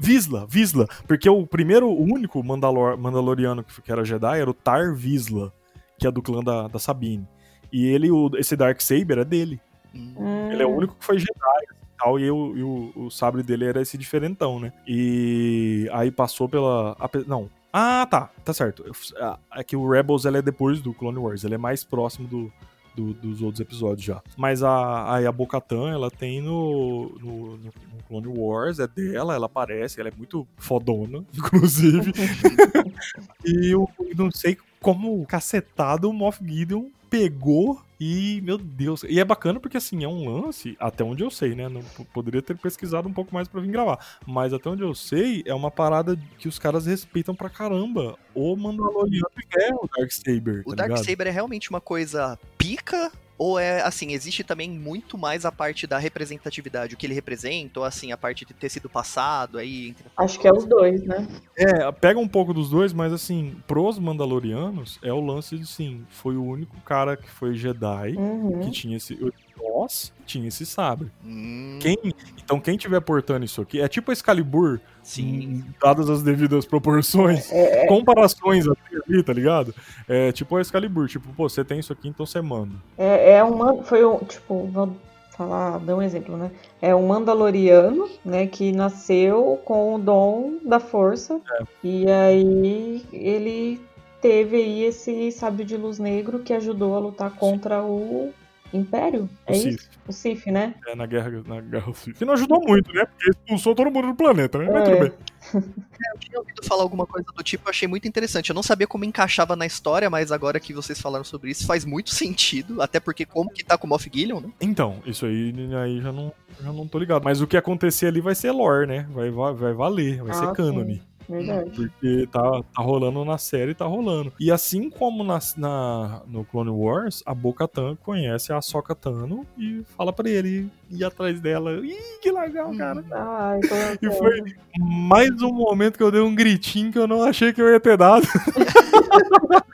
[0.00, 0.86] Visla, Visla.
[1.06, 5.52] Porque o primeiro, o único Mandalor, Mandaloriano que, que era Jedi era o Tar Visla,
[5.98, 7.26] que é do clã da, da Sabine.
[7.72, 9.60] E ele, o, esse Dark Saber é dele.
[9.94, 10.50] Hum.
[10.50, 11.32] Ele é o único que foi Jedi
[11.64, 14.72] e tal, e, o, e o, o sabre dele era esse diferentão, né?
[14.86, 16.96] E aí passou pela.
[16.98, 17.48] ape- Não.
[17.72, 18.30] Ah, tá.
[18.44, 18.84] Tá certo.
[19.18, 22.26] Ah, É que o Rebels ele é depois do Clone Wars, ele é mais próximo
[22.26, 22.52] do,
[22.96, 24.22] do- dos outros episódios já.
[24.36, 29.34] Mas a, aí a Bo-Katan, ela tem no, no, no- no Clone Wars, é dela,
[29.34, 32.12] ela aparece, ela é muito fodona, inclusive.
[33.44, 39.02] e eu não sei como cacetado o Moff Gideon pegou e, meu Deus.
[39.04, 41.68] E é bacana porque, assim, é um lance, até onde eu sei, né?
[41.68, 41.82] Não,
[42.12, 43.98] poderia ter pesquisado um pouco mais para vir gravar.
[44.26, 48.16] Mas até onde eu sei, é uma parada que os caras respeitam pra caramba.
[48.34, 49.26] O Mandaloriano
[49.58, 50.62] é o Darksaber.
[50.64, 55.44] O tá Darksaber é realmente uma coisa pica ou é, assim, existe também muito mais
[55.44, 58.88] a parte da representatividade, o que ele representa, ou assim, a parte de ter sido
[58.88, 59.90] passado aí?
[59.90, 60.04] Entre...
[60.16, 61.26] Acho que é os dois, né?
[61.56, 66.04] É, pega um pouco dos dois, mas assim, pros Mandalorianos, é o lance de, sim,
[66.08, 68.60] foi o único cara que foi Jedi, uhum.
[68.60, 69.14] que tinha esse
[69.62, 71.10] nós tinha esse sabre.
[71.24, 71.78] Hum.
[71.80, 71.96] Quem,
[72.42, 75.64] então quem tiver portando isso aqui, é tipo a Excalibur, Sim.
[75.80, 77.86] dadas as devidas proporções, é, é...
[77.86, 79.74] comparações ali, tá ligado?
[80.08, 82.74] É tipo a Excalibur, tipo, pô, você tem isso aqui, então você manda.
[82.96, 84.94] É, é uma, foi um, tipo, vou
[85.38, 86.50] falar, dar um exemplo, né?
[86.82, 91.64] É um Mandaloriano, né, que nasceu com o dom da força, é.
[91.84, 93.80] e aí ele
[94.20, 98.32] teve aí esse sábio de luz negro que ajudou a lutar contra o
[98.72, 99.28] Império?
[99.46, 99.70] É o isso?
[99.70, 99.88] Sif.
[100.06, 100.74] O Sif, né?
[100.86, 102.18] É, na guerra, na guerra Sif.
[102.18, 103.04] Que não ajudou muito, né?
[103.06, 104.66] Porque expulsou todo mundo do planeta, né?
[104.66, 104.70] É.
[104.70, 105.12] Mas tudo bem.
[106.00, 108.50] É, eu tinha ouvido falar alguma coisa do tipo, eu achei muito interessante.
[108.50, 111.84] Eu não sabia como encaixava na história, mas agora que vocês falaram sobre isso, faz
[111.84, 112.80] muito sentido.
[112.80, 114.50] Até porque como que tá com o Moff Gideon, né?
[114.60, 115.52] Então, isso aí,
[115.82, 117.24] aí já não, já não tô ligado.
[117.24, 119.08] Mas o que acontecer ali vai ser lore, né?
[119.10, 121.02] Vai, vai, vai valer, vai ah, ser cânone.
[121.28, 121.70] Verdade.
[121.70, 124.32] Porque tá, tá rolando na série, tá rolando.
[124.40, 129.82] E assim como na, na, no Clone Wars, a Bo-Katan conhece a Ahsoka Tano e
[129.96, 131.72] fala pra ele ir atrás dela.
[131.84, 133.04] Ih, que legal, cara.
[133.10, 133.60] Ai,
[134.00, 134.42] e foi
[134.78, 137.80] mais um momento que eu dei um gritinho que eu não achei que eu ia
[137.80, 138.26] ter dado.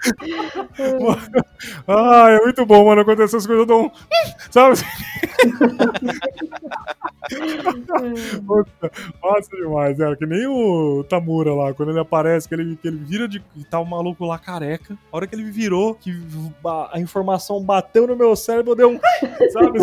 [1.86, 3.00] ah, é muito bom, mano.
[3.02, 3.90] Acontece essas coisas, eu dou um.
[4.50, 4.76] Sabe?
[9.22, 12.98] Nossa, demais, é que nem o Tamura lá, quando ele aparece, que ele, que ele
[12.98, 13.42] vira de.
[13.70, 14.96] tá o maluco lá careca.
[15.12, 16.14] A hora que ele virou, que
[16.92, 19.00] a informação bateu no meu cérebro, deu um.
[19.50, 19.78] Sabe?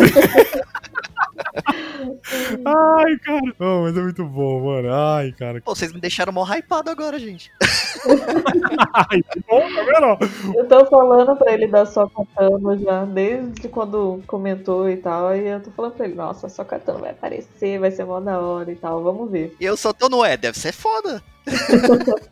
[2.64, 3.54] Ai, cara.
[3.58, 4.92] Oh, mas é muito bom, mano.
[4.92, 5.60] Ai, cara.
[5.60, 7.50] Pô, vocês me deixaram mó hypado agora, gente.
[9.10, 10.56] Ai, que bom, tá vendo?
[10.56, 15.34] Eu tô falando pra ele da catana já, desde quando comentou e tal.
[15.36, 18.20] E eu tô falando pra ele, nossa, a sua catana vai aparecer, vai ser mó
[18.20, 19.02] da hora e tal.
[19.02, 19.54] Vamos ver.
[19.60, 21.22] E eu só tô no é, deve ser foda.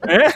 [0.07, 0.29] é?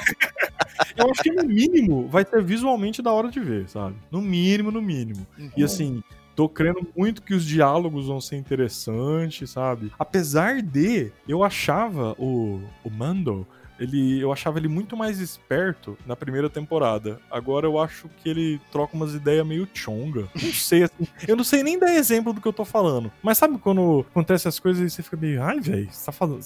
[0.96, 3.94] Eu acho que no mínimo vai ser visualmente da hora de ver, sabe?
[4.10, 5.26] No mínimo, no mínimo.
[5.38, 5.50] Uhum.
[5.56, 6.02] E assim,
[6.35, 9.93] Tô crendo muito que os diálogos vão ser interessantes, sabe?
[9.99, 13.47] Apesar de eu achava o, o Mando
[13.79, 17.20] ele, eu achava ele muito mais esperto na primeira temporada.
[17.31, 20.29] Agora eu acho que ele troca umas ideias meio chonga.
[20.35, 23.11] Não sei, assim, eu não sei nem dar exemplo do que eu tô falando.
[23.22, 26.45] Mas sabe quando acontece as coisas e você fica meio, ai, velho, você tá falando.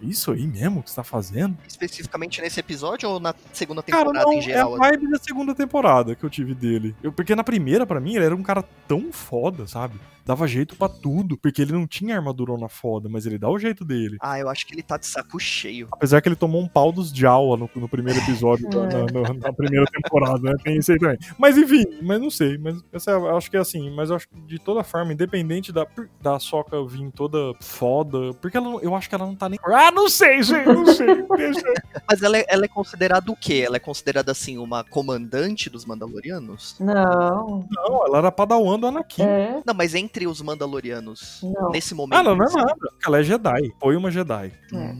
[0.00, 1.56] Isso aí mesmo que você tá fazendo?
[1.66, 4.72] Especificamente nesse episódio ou na segunda temporada cara, não, em geral?
[4.72, 6.94] É a vibe da segunda temporada que eu tive dele.
[7.02, 9.98] Eu, porque na primeira, para mim, ele era um cara tão foda, sabe?
[10.24, 13.84] Dava jeito para tudo, porque ele não tinha armadurona foda, mas ele dá o jeito
[13.84, 14.16] dele.
[14.20, 15.88] Ah, eu acho que ele tá de saco cheio.
[15.92, 19.52] Apesar que ele tomou um pau dos Jawa no, no primeiro episódio, na, na, na,
[19.52, 20.54] primeira temporada, né?
[20.62, 21.18] Tem isso aí também.
[21.38, 24.28] Mas enfim, mas não sei, mas essa, eu acho que é assim, mas eu acho
[24.28, 25.86] que de toda forma, independente da,
[26.20, 29.58] da Soca vir toda foda, porque ela, eu acho que ela não tá nem...
[29.64, 31.06] Ah, não sei, gente, não sei,
[31.36, 31.62] deixa
[32.08, 33.62] Mas ela é, ela é considerada o quê?
[33.66, 36.76] Ela é considerada, assim, uma comandante dos Mandalorianos?
[36.80, 37.66] Não.
[37.70, 39.22] Não, ela era padawan do Anakin.
[39.22, 39.62] É.
[39.66, 41.70] Não, mas entre entre os Mandalorianos não.
[41.70, 42.18] nesse momento?
[42.18, 42.76] Ah, não, é nada.
[43.04, 43.72] Ela é Jedi.
[43.80, 44.52] Foi uma Jedi.
[44.72, 44.94] É.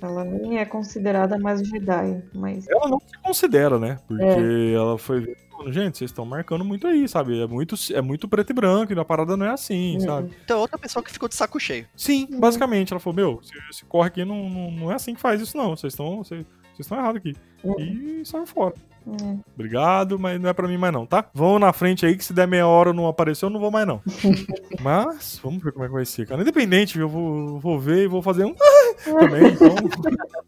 [0.00, 2.66] Ela nem é considerada mais Jedi, mas.
[2.68, 3.98] Ela não se considera, né?
[4.08, 4.72] Porque é.
[4.72, 5.36] ela foi.
[5.66, 7.40] Gente, vocês estão marcando muito aí, sabe?
[7.40, 10.00] É muito, é muito preto e branco e a parada não é assim, uhum.
[10.00, 10.36] sabe?
[10.44, 11.86] Então, outra pessoa que ficou de saco cheio.
[11.96, 12.40] Sim, uhum.
[12.40, 12.92] basicamente.
[12.92, 13.40] Ela falou: Meu,
[13.70, 15.76] esse corre aqui não, não, não é assim que faz isso, não.
[15.76, 17.34] Vocês estão vocês, vocês estão errados aqui.
[17.62, 17.78] Uhum.
[17.78, 18.74] E saiu fora.
[19.06, 19.36] É.
[19.54, 21.26] Obrigado, mas não é pra mim mais não, tá?
[21.34, 23.86] Vão na frente aí que se der meia hora não apareceu, eu não vou mais
[23.86, 24.00] não.
[24.80, 26.40] mas, vamos ver como é que vai ser, cara.
[26.40, 28.54] Independente, eu vou, vou ver e vou fazer um
[29.04, 29.74] também, então.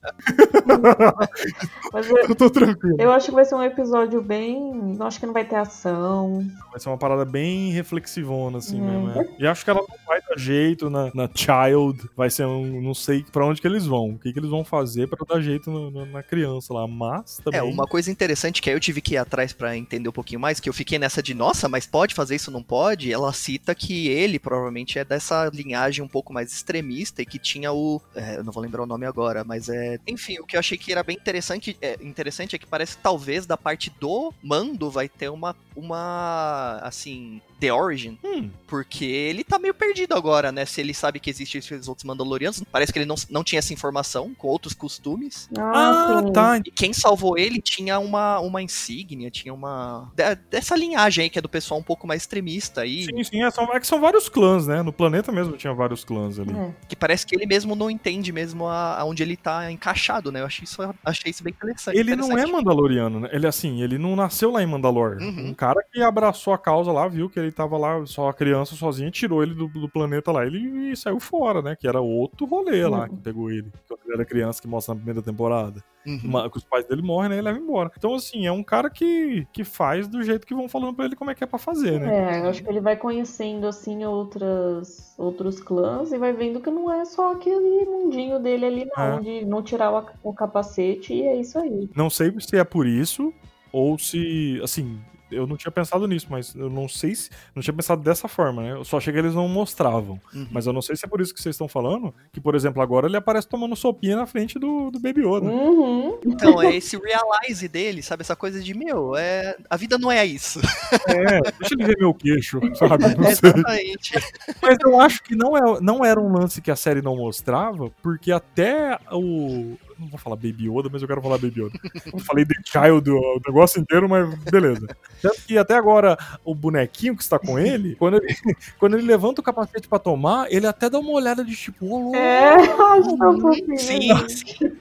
[1.93, 2.97] mas eu, eu tô tranquilo.
[2.99, 4.97] Eu acho que vai ser um episódio bem.
[5.01, 6.47] Acho que não vai ter ação.
[6.71, 8.81] Vai ser uma parada bem reflexivona, assim, é.
[8.81, 9.11] mesmo.
[9.11, 9.29] É.
[9.39, 12.09] E acho que ela não vai dar jeito na, na Child.
[12.17, 12.81] Vai ser um.
[12.81, 14.11] Não sei pra onde que eles vão.
[14.11, 16.87] O que, que eles vão fazer pra dar jeito no, no, na criança lá.
[16.87, 17.61] Mas também.
[17.61, 20.13] É, uma coisa interessante interessante que aí eu tive que ir atrás para entender um
[20.13, 23.13] pouquinho mais, que eu fiquei nessa de, nossa, mas pode fazer isso, não pode?
[23.13, 27.73] Ela cita que ele provavelmente é dessa linhagem um pouco mais extremista e que tinha
[27.73, 28.01] o.
[28.15, 29.99] É, eu não vou lembrar o nome agora, mas é.
[30.07, 33.03] Enfim, o que eu achei que era bem interessante é, interessante é que parece que
[33.03, 35.55] talvez da parte do mando vai ter uma.
[35.75, 37.41] uma assim.
[37.61, 38.19] The Origin.
[38.25, 38.51] Hum.
[38.67, 40.65] Porque ele tá meio perdido agora, né?
[40.67, 42.63] Se ele sabe que existem esses outros Mandalorianos.
[42.71, 45.49] Parece que ele não, não tinha essa informação, com outros costumes.
[45.57, 46.59] Ah, Ah, tá.
[46.59, 50.11] E quem salvou ele tinha uma, uma insígnia, tinha uma.
[50.15, 53.05] de- dessa linhagem aí, que é do pessoal um pouco mais extremista aí.
[53.05, 54.83] Sim, sim, é, são, é que são vários clãs, né?
[54.83, 56.53] No planeta mesmo tinha vários clãs ali.
[56.53, 56.75] É.
[56.89, 60.41] Que parece que ele mesmo não entende mesmo a- aonde ele tá encaixado, né?
[60.41, 61.97] Eu achei isso, achei isso bem interessante.
[61.99, 62.53] Ele não é interessante.
[62.53, 63.29] mandaloriano, né?
[63.33, 65.17] Ele, assim, ele não nasceu lá em Mandalor.
[65.21, 65.49] Uhum.
[65.49, 68.75] Um cara que abraçou a causa lá, viu que ele tava lá, só a criança
[68.75, 71.77] sozinha, tirou ele do, do planeta lá ele, e saiu fora, né?
[71.77, 73.09] Que era outro rolê lá Uhum.
[73.09, 73.71] que pegou ele.
[73.89, 75.83] Quando ele era criança, que mostra na primeira temporada.
[76.07, 76.21] Uhum.
[76.25, 77.39] Uma- que os pais dele morrem, né?
[77.39, 77.91] E leva embora.
[77.97, 81.17] Então, assim, é um cara que, que faz do jeito que vão falando pra ele
[81.17, 82.37] como é que é pra fazer, né?
[82.37, 86.71] É, eu acho que ele vai conhecendo assim outras, outros clãs e vai vendo que
[86.71, 89.21] não é só aquele mundinho dele ali, não, É.
[89.21, 91.89] de não tirar o, o capacete e é isso aí.
[91.97, 93.33] Não sei se é por isso
[93.73, 94.99] ou se, assim,
[95.31, 97.31] eu não tinha pensado nisso, mas eu não sei se.
[97.55, 98.73] Não tinha pensado dessa forma, né?
[98.73, 100.21] Eu só achei que eles não mostravam.
[100.33, 100.47] Uhum.
[100.51, 102.15] Mas eu não sei se é por isso que vocês estão falando.
[102.33, 105.47] Que, por exemplo, agora ele aparece tomando sopinha na frente do, do Baby Yoda.
[105.47, 106.19] Uhum.
[106.25, 108.23] Então, é esse realize dele, sabe?
[108.23, 109.57] Essa coisa de, meu, é...
[109.69, 110.61] a vida não é isso.
[111.09, 113.05] É, deixa ele ver meu queixo, sabe?
[113.17, 113.51] Não sei.
[113.51, 114.13] Exatamente.
[114.61, 117.91] Mas eu acho que não, é, não era um lance que a série não mostrava,
[118.03, 119.77] porque até o.
[119.99, 121.79] Não vou falar Baby Yoda, mas eu quero falar Baby Yoda.
[122.13, 124.87] Eu falei The Child, o negócio inteiro, mas beleza.
[125.23, 128.27] Tanto que até agora, o bonequinho que está com ele, quando ele,
[128.79, 131.99] quando ele levanta o capacete pra tomar, ele até dá uma olhada de tipo, ô,
[131.99, 132.17] louco.
[132.17, 133.79] É, ai, tão fofinho.
[133.79, 134.55] Sim, sim.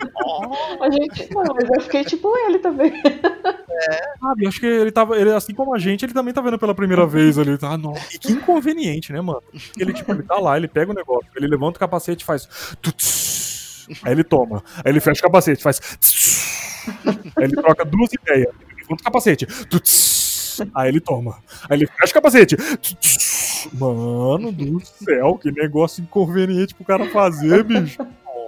[0.81, 2.91] A gente, não, mas eu fiquei tipo ele também.
[4.19, 5.17] Sabe, acho que ele tava.
[5.17, 7.57] Ele, assim como a gente, ele também tá vendo pela primeira vez ali.
[7.57, 7.93] Tá, não.
[8.13, 9.43] E que inconveniente, né, mano?
[9.77, 12.47] Ele, tipo, ele tá lá, ele pega o negócio, ele levanta o capacete e faz.
[12.81, 13.54] tuts,
[14.03, 14.63] Aí ele toma.
[14.83, 15.79] Aí ele fecha o capacete, faz.
[17.37, 18.53] Aí ele troca duas ideias.
[18.61, 19.47] Ele levanta o capacete.
[20.73, 21.37] Aí ele toma.
[21.69, 22.57] Aí ele fecha o capacete.
[23.73, 27.97] Mano do céu, que negócio inconveniente pro cara fazer, bicho.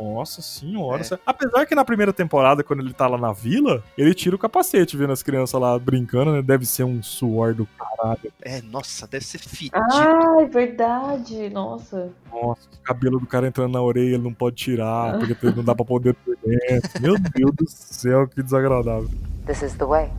[0.02, 1.04] Nossa senhora.
[1.04, 1.20] É.
[1.26, 4.96] Apesar que na primeira temporada, quando ele tá lá na vila, ele tira o capacete
[4.98, 6.42] vendo as crianças lá brincando, né?
[6.42, 8.32] Deve ser um suor do caralho.
[8.42, 9.76] É, nossa, deve ser fedido.
[9.76, 11.50] Ai, verdade.
[11.50, 12.10] Nossa.
[12.32, 15.74] Nossa, o cabelo do cara entrando na orelha, ele não pode tirar, porque não dá
[15.74, 17.02] pra poder por dentro.
[17.02, 19.10] Meu Deus do céu, que desagradável.
[19.46, 20.10] This is the way.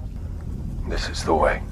[0.89, 1.63] This is the way.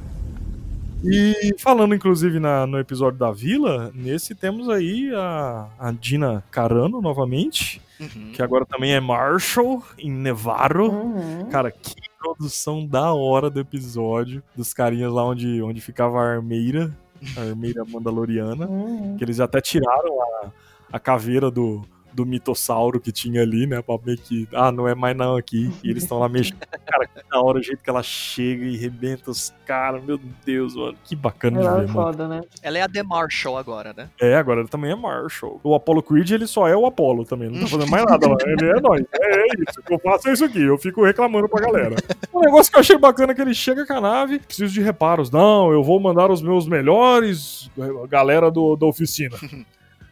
[1.05, 7.01] E falando, inclusive, na- no episódio da vila, nesse temos aí a, a Dina Carano
[7.01, 8.33] novamente, Uhum.
[8.35, 10.89] que agora também é Marshall em Nevarro.
[10.91, 11.49] Uhum.
[11.51, 16.93] Cara, que produção da hora do episódio, dos carinhas lá onde, onde ficava a armeira,
[17.37, 19.17] a armeira mandaloriana, Uhum.
[19.17, 20.51] que eles até tiraram a,
[20.93, 21.83] a caveira do,
[22.17, 25.71] do mitossauro que tinha ali, né, pra meio que, ah, não é mais não aqui,
[25.85, 26.57] e eles estão lá mexendo.
[26.87, 30.75] Cara, que da hora o jeito que ela chega e rebenta os caras, meu Deus,
[30.75, 31.93] mano, que bacana de Ela é ver, mano.
[31.93, 32.41] foda, né?
[32.62, 34.09] Ela é a The Marshall agora, né?
[34.19, 35.61] É, agora ele também é Marshall.
[35.62, 38.37] O Apollo Creed, ele só é o Apollo também, não tá fazendo mais nada lá.
[38.47, 39.05] Ele é nós.
[39.12, 39.81] É, é isso.
[39.81, 40.62] O que eu faço é isso aqui.
[40.62, 41.97] Eu fico reclamando pra galera.
[42.33, 44.81] Um negócio que eu achei bacana é que ele chega com a nave, preciso de
[44.81, 45.31] reparos.
[45.31, 49.37] Não, eu vou mandar os meus melhores eh, galera do, da oficina.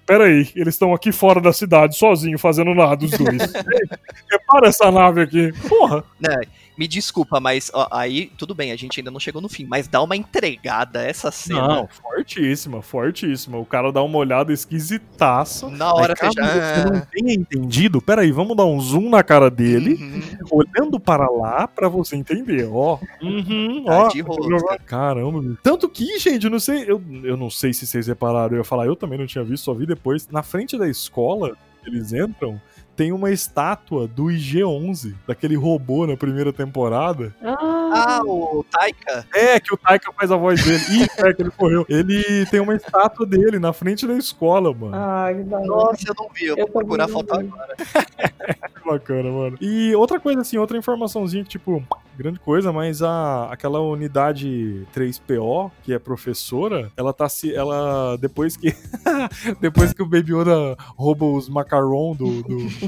[0.07, 3.55] Pera aí, eles estão aqui fora da cidade, sozinho, fazendo nada, os dois.
[3.55, 3.89] Ei,
[4.31, 5.53] Repara essa nave aqui.
[5.69, 6.05] Porra.
[6.21, 6.43] Né,
[6.77, 9.87] Me desculpa, mas ó, aí tudo bem, a gente ainda não chegou no fim, mas
[9.89, 11.67] dá uma entregada essa cena.
[11.69, 13.59] Não, fortíssima, fortíssima.
[13.59, 15.69] O cara dá uma olhada esquisitaça.
[15.69, 16.85] Na hora Aí, você já.
[16.85, 20.23] você não tenha entendido, peraí, vamos dar um zoom na cara dele, Uhum.
[20.51, 22.99] olhando para lá pra você entender, ó.
[23.23, 24.09] Uhum, Tá ó.
[24.09, 24.79] de rosca.
[24.85, 25.57] Caramba.
[25.63, 28.65] Tanto que, gente, eu não sei, eu, eu não sei se vocês repararam, eu ia
[28.65, 30.29] falar, eu também não tinha visto, só vi depois.
[30.29, 31.57] Na frente da escola,
[31.87, 32.61] eles entram,
[32.97, 37.35] tem uma estátua do IG-11, daquele robô na primeira temporada.
[37.43, 39.27] Ah, o Taika.
[39.35, 40.83] É, que o Taika faz a voz dele.
[40.91, 41.85] Ih, é que ele correu.
[41.89, 44.95] Ele tem uma estátua dele na frente da escola, mano.
[44.95, 45.61] Ai, que da.
[45.61, 47.47] Nossa, eu não vi, eu Eu vou procurar foto vi.
[47.47, 47.75] agora.
[48.75, 49.57] Que bacana, mano.
[49.61, 51.83] E outra coisa, assim, outra informaçãozinha que, tipo,
[52.17, 57.55] grande coisa, mas a, aquela unidade 3PO, que é professora, ela tá se.
[57.55, 58.17] Ela.
[58.19, 58.75] Depois que.
[59.61, 62.84] depois que o Baby Yoda rouba os macaron do, do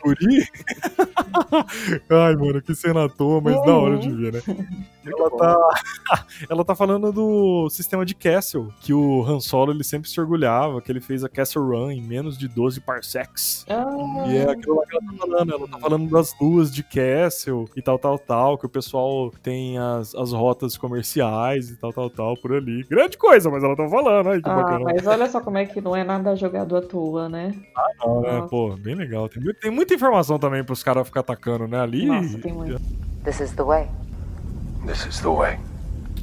[0.00, 0.48] Curi.
[2.10, 4.42] Ai, mano, que cena à toa, mas da hora de ver, né?
[5.06, 5.68] Ela tá,
[6.50, 10.80] ela tá falando do sistema de Castle, que o Han Solo ele sempre se orgulhava,
[10.80, 13.64] que ele fez a Castle Run em menos de 12 parsecs.
[13.68, 16.82] Ah, E é aquilo lá que ela tá falando, ela tá falando das luas de
[16.82, 21.92] Castle e tal, tal, tal, que o pessoal tem as, as rotas comerciais e tal,
[21.92, 22.84] tal, tal, por ali.
[22.84, 24.80] Grande coisa, mas ela tá falando, aí que ah, bacana.
[24.84, 27.54] mas olha só como é que não é nada jogado à toa, né?
[28.04, 28.46] Não, né?
[28.48, 29.27] Pô, bem legal.
[29.28, 31.80] Tem, muito- tem muita informação também pros caras ficar atacando, né?
[31.80, 32.06] Ali.
[32.06, 32.80] Nossa, tem muito.
[33.24, 33.86] This is the way.
[34.86, 35.58] This is the way.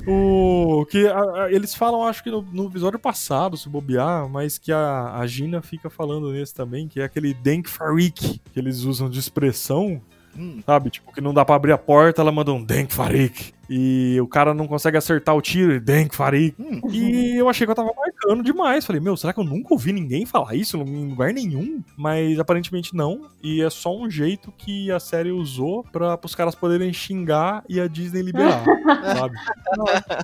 [0.08, 4.60] O que a, a, eles falam, acho que no, no, episódio passado, se bobear, mas
[4.60, 8.82] que a, a Gina fica falando nesse também, que é aquele Denk Farik que eles
[8.82, 10.00] usam de expressão
[10.38, 10.62] Hum.
[10.66, 10.90] Sabe?
[10.90, 13.54] Tipo, que não dá pra abrir a porta, ela manda um Denk Farik.
[13.70, 16.56] E o cara não consegue acertar o tiro, e Denk Farik.
[16.60, 16.82] Hum.
[16.92, 18.86] E eu achei que eu tava marcando demais.
[18.86, 21.84] Falei, meu, será que eu nunca ouvi ninguém falar isso em lugar nenhum?
[21.98, 23.22] Mas aparentemente não.
[23.42, 27.80] E é só um jeito que a série usou pra os caras poderem xingar e
[27.80, 28.64] a Disney liberar,
[29.18, 29.38] sabe?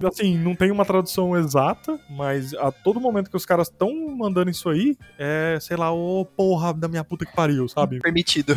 [0.07, 4.49] Assim, não tem uma tradução exata, mas a todo momento que os caras estão mandando
[4.49, 7.99] isso aí, é, sei lá, ô oh, porra da minha puta que pariu, sabe?
[7.99, 8.53] Permitido.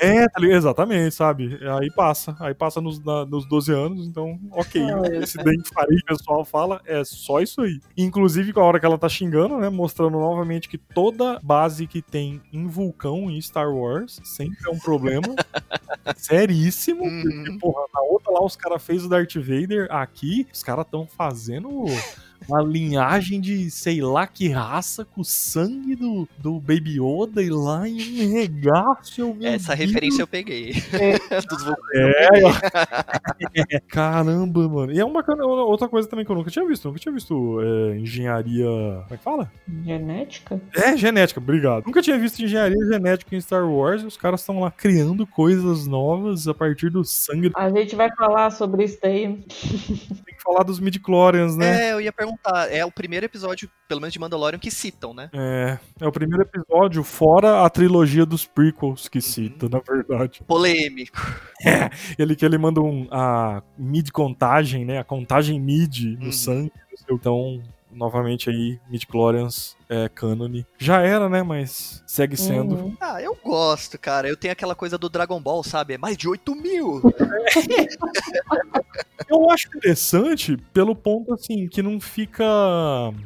[0.00, 1.58] É, tá exatamente, sabe?
[1.78, 2.36] Aí passa.
[2.40, 4.17] Aí passa nos, na, nos 12 anos, então,
[4.52, 4.82] ok.
[4.82, 7.80] Ah, Esse Dente Faria que o pessoal fala é só isso aí.
[7.96, 9.68] Inclusive, com a hora que ela tá xingando, né?
[9.68, 14.78] Mostrando novamente que toda base que tem em vulcão em Star Wars sempre é um
[14.78, 15.34] problema.
[16.16, 17.04] seríssimo.
[17.04, 17.22] Uhum.
[17.22, 21.06] Porque, porra, na outra lá os caras fez o Darth Vader, aqui os caras estão
[21.06, 21.84] fazendo
[22.46, 27.50] uma linhagem de sei lá que raça com o sangue do, do Baby Yoda e
[27.50, 29.36] lá em um regaço.
[29.42, 29.88] Essa Deus.
[29.88, 30.72] referência eu peguei.
[30.92, 31.18] É.
[31.48, 31.64] Dos
[33.54, 34.92] é, Caramba, mano.
[34.92, 35.22] E é uma
[35.64, 36.86] outra coisa também que eu nunca tinha visto.
[36.86, 38.66] nunca tinha visto é, engenharia.
[38.66, 39.52] Como é que fala?
[39.84, 40.60] Genética?
[40.74, 41.86] É, genética, obrigado.
[41.86, 44.04] Nunca tinha visto engenharia genética em Star Wars.
[44.04, 47.50] Os caras estão lá criando coisas novas a partir do sangue.
[47.56, 49.28] A gente vai falar sobre isso daí.
[49.28, 51.88] Tem que falar dos midi-chlorians, né?
[51.88, 55.14] É, eu ia perguntar perguntar, é o primeiro episódio, pelo menos de Mandalorian, que citam,
[55.14, 55.30] né?
[55.32, 59.22] É, é o primeiro episódio, fora a trilogia dos prequels que uhum.
[59.22, 60.42] cita, na verdade.
[60.46, 61.18] Polêmico.
[61.66, 65.00] É, ele que ele manda um, a mid-contagem, né?
[65.00, 66.32] A contagem mid no uhum.
[66.32, 66.72] sangue.
[67.10, 67.60] Então,
[67.98, 70.64] novamente aí, mid-chlorians é, cânone.
[70.78, 71.42] Já era, né?
[71.42, 72.76] Mas segue sendo.
[72.76, 72.96] Uhum.
[73.00, 74.28] Ah, eu gosto, cara.
[74.28, 75.94] Eu tenho aquela coisa do Dragon Ball, sabe?
[75.94, 77.02] É mais de 8 mil.
[79.28, 82.44] eu acho interessante pelo ponto, assim, que não fica.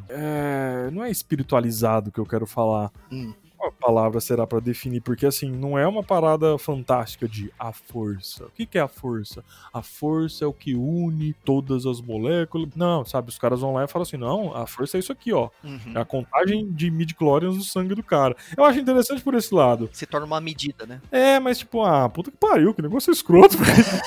[0.09, 2.91] É, não é espiritualizado que eu quero falar.
[3.11, 3.33] Hum
[3.65, 8.45] a palavra será para definir, porque assim, não é uma parada fantástica de a força.
[8.45, 9.43] O que, que é a força?
[9.73, 12.69] A força é o que une todas as moléculas.
[12.75, 15.31] Não, sabe, os caras vão lá e falam assim: não, a força é isso aqui,
[15.33, 15.49] ó.
[15.63, 15.93] Uhum.
[15.95, 18.35] É a contagem de midi-chlorians do sangue do cara.
[18.55, 19.89] Eu acho interessante por esse lado.
[19.93, 21.01] Se torna uma medida, né?
[21.11, 24.01] É, mas tipo, ah, puta que pariu, que negócio escroto, velho.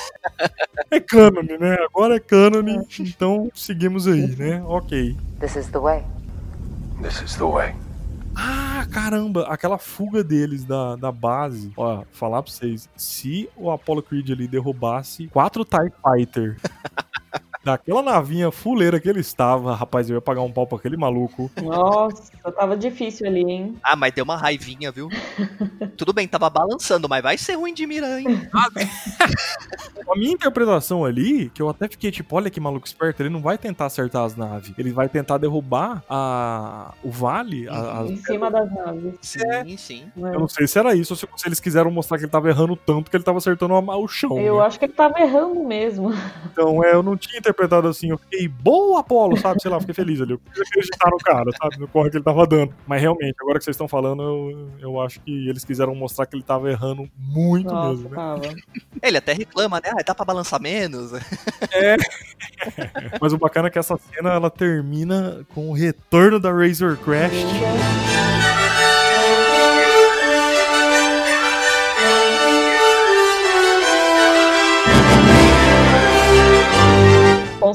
[0.91, 1.77] é cânone, né?
[1.85, 4.63] Agora é cânone, então seguimos aí, né?
[4.67, 5.17] Ok.
[5.41, 6.05] This is the way.
[7.03, 7.75] This is the way.
[8.35, 11.73] Ah, caramba, aquela fuga deles da, da base.
[11.77, 16.57] Ó, falar pra vocês, se o Apollo Creed ali derrubasse quatro TIE Fighter
[17.67, 21.51] Daquela navinha fuleira que ele estava, rapaz, eu ia pagar um pau pra aquele maluco.
[21.61, 23.77] Nossa, tava difícil ali, hein?
[23.83, 25.09] Ah, mas deu uma raivinha, viu?
[25.99, 28.49] Tudo bem, tava balançando, mas vai ser ruim de mira, hein?
[30.09, 33.43] a minha interpretação ali, que eu até fiquei tipo, olha que maluco esperto, ele não
[33.43, 34.73] vai tentar acertar as naves.
[34.79, 36.95] Ele vai tentar derrubar a...
[37.03, 37.69] o vale.
[37.69, 38.05] A...
[38.09, 39.15] Em cima das naves.
[39.23, 39.77] Sim, é.
[39.77, 40.05] sim.
[40.19, 40.37] É.
[40.37, 42.77] Eu não sei se era isso ou se, eles quiseram mostrar que ele tava errando
[42.77, 44.39] tanto que ele tava acertando o chão.
[44.39, 44.67] Eu né?
[44.67, 46.13] acho que ele tava errando mesmo.
[46.53, 49.61] Então, é, eu não tinha interpretado interpretado assim, eu fiquei, boa, Apolo, sabe?
[49.61, 50.33] Sei lá, fiquei feliz ali.
[50.33, 51.79] Eu acreditar no cara, sabe?
[51.79, 52.75] No corre que ele tava dando.
[52.87, 56.37] Mas realmente, agora que vocês estão falando, eu, eu acho que eles quiseram mostrar que
[56.37, 58.17] ele tava errando muito Nossa, mesmo, né?
[58.17, 58.55] Tava.
[59.03, 59.91] Ele até reclama, né?
[59.93, 61.13] Ah, dá pra balançar menos.
[61.73, 61.97] É.
[63.21, 67.33] Mas o bacana é que essa cena ela termina com o retorno da Razor Crash.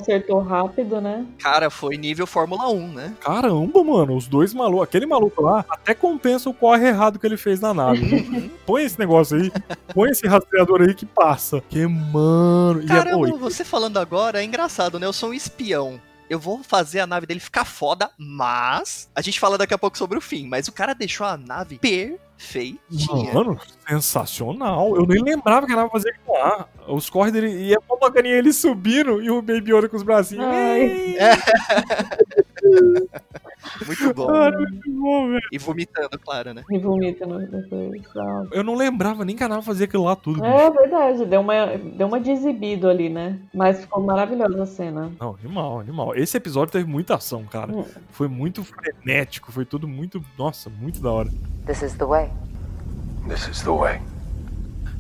[0.01, 1.25] Consertou rápido, né?
[1.37, 3.13] Cara, foi nível Fórmula 1, né?
[3.21, 7.37] Caramba, mano, os dois malucos, aquele maluco lá, até compensa o corre errado que ele
[7.37, 8.01] fez na nave.
[8.01, 8.49] Né?
[8.65, 9.51] põe esse negócio aí,
[9.93, 11.61] põe esse rastreador aí que passa.
[11.69, 12.85] Que, mano.
[12.85, 13.31] Caramba, é...
[13.33, 15.05] você falando agora é engraçado, né?
[15.05, 15.99] Eu sou um espião
[16.31, 19.97] eu vou fazer a nave dele ficar foda, mas a gente fala daqui a pouco
[19.97, 21.77] sobre o fim, mas o cara deixou a nave
[22.41, 23.33] perfeitinha.
[23.33, 24.95] Mano, sensacional.
[24.95, 26.67] Eu nem lembrava que a nave fazia aquilo lá.
[26.87, 30.03] Os corres dele, e é uma bacaninha ele subindo e o Baby Yoda com os
[30.03, 30.45] bracinhos.
[30.45, 31.31] É.
[33.85, 34.27] Muito bom.
[34.27, 35.47] Cara, muito bom, velho.
[35.51, 36.63] E vomitando, claro, né?
[36.69, 38.01] E vomitando depois.
[38.51, 40.43] Eu não lembrava nem que a nave fazia aquilo lá tudo.
[40.43, 40.73] É bicho.
[40.73, 43.39] verdade, deu uma, deu uma desexibido ali, né?
[43.53, 45.11] Mas ficou maravilhosa a cena.
[45.19, 46.15] Não, animal, animal.
[46.15, 47.71] Esse episódio teve muita ação, cara.
[47.71, 47.85] Hum.
[48.09, 50.23] Foi muito frenético, foi tudo muito.
[50.37, 51.29] Nossa, muito da hora.
[51.65, 52.31] This is the way.
[53.27, 54.01] This is the way.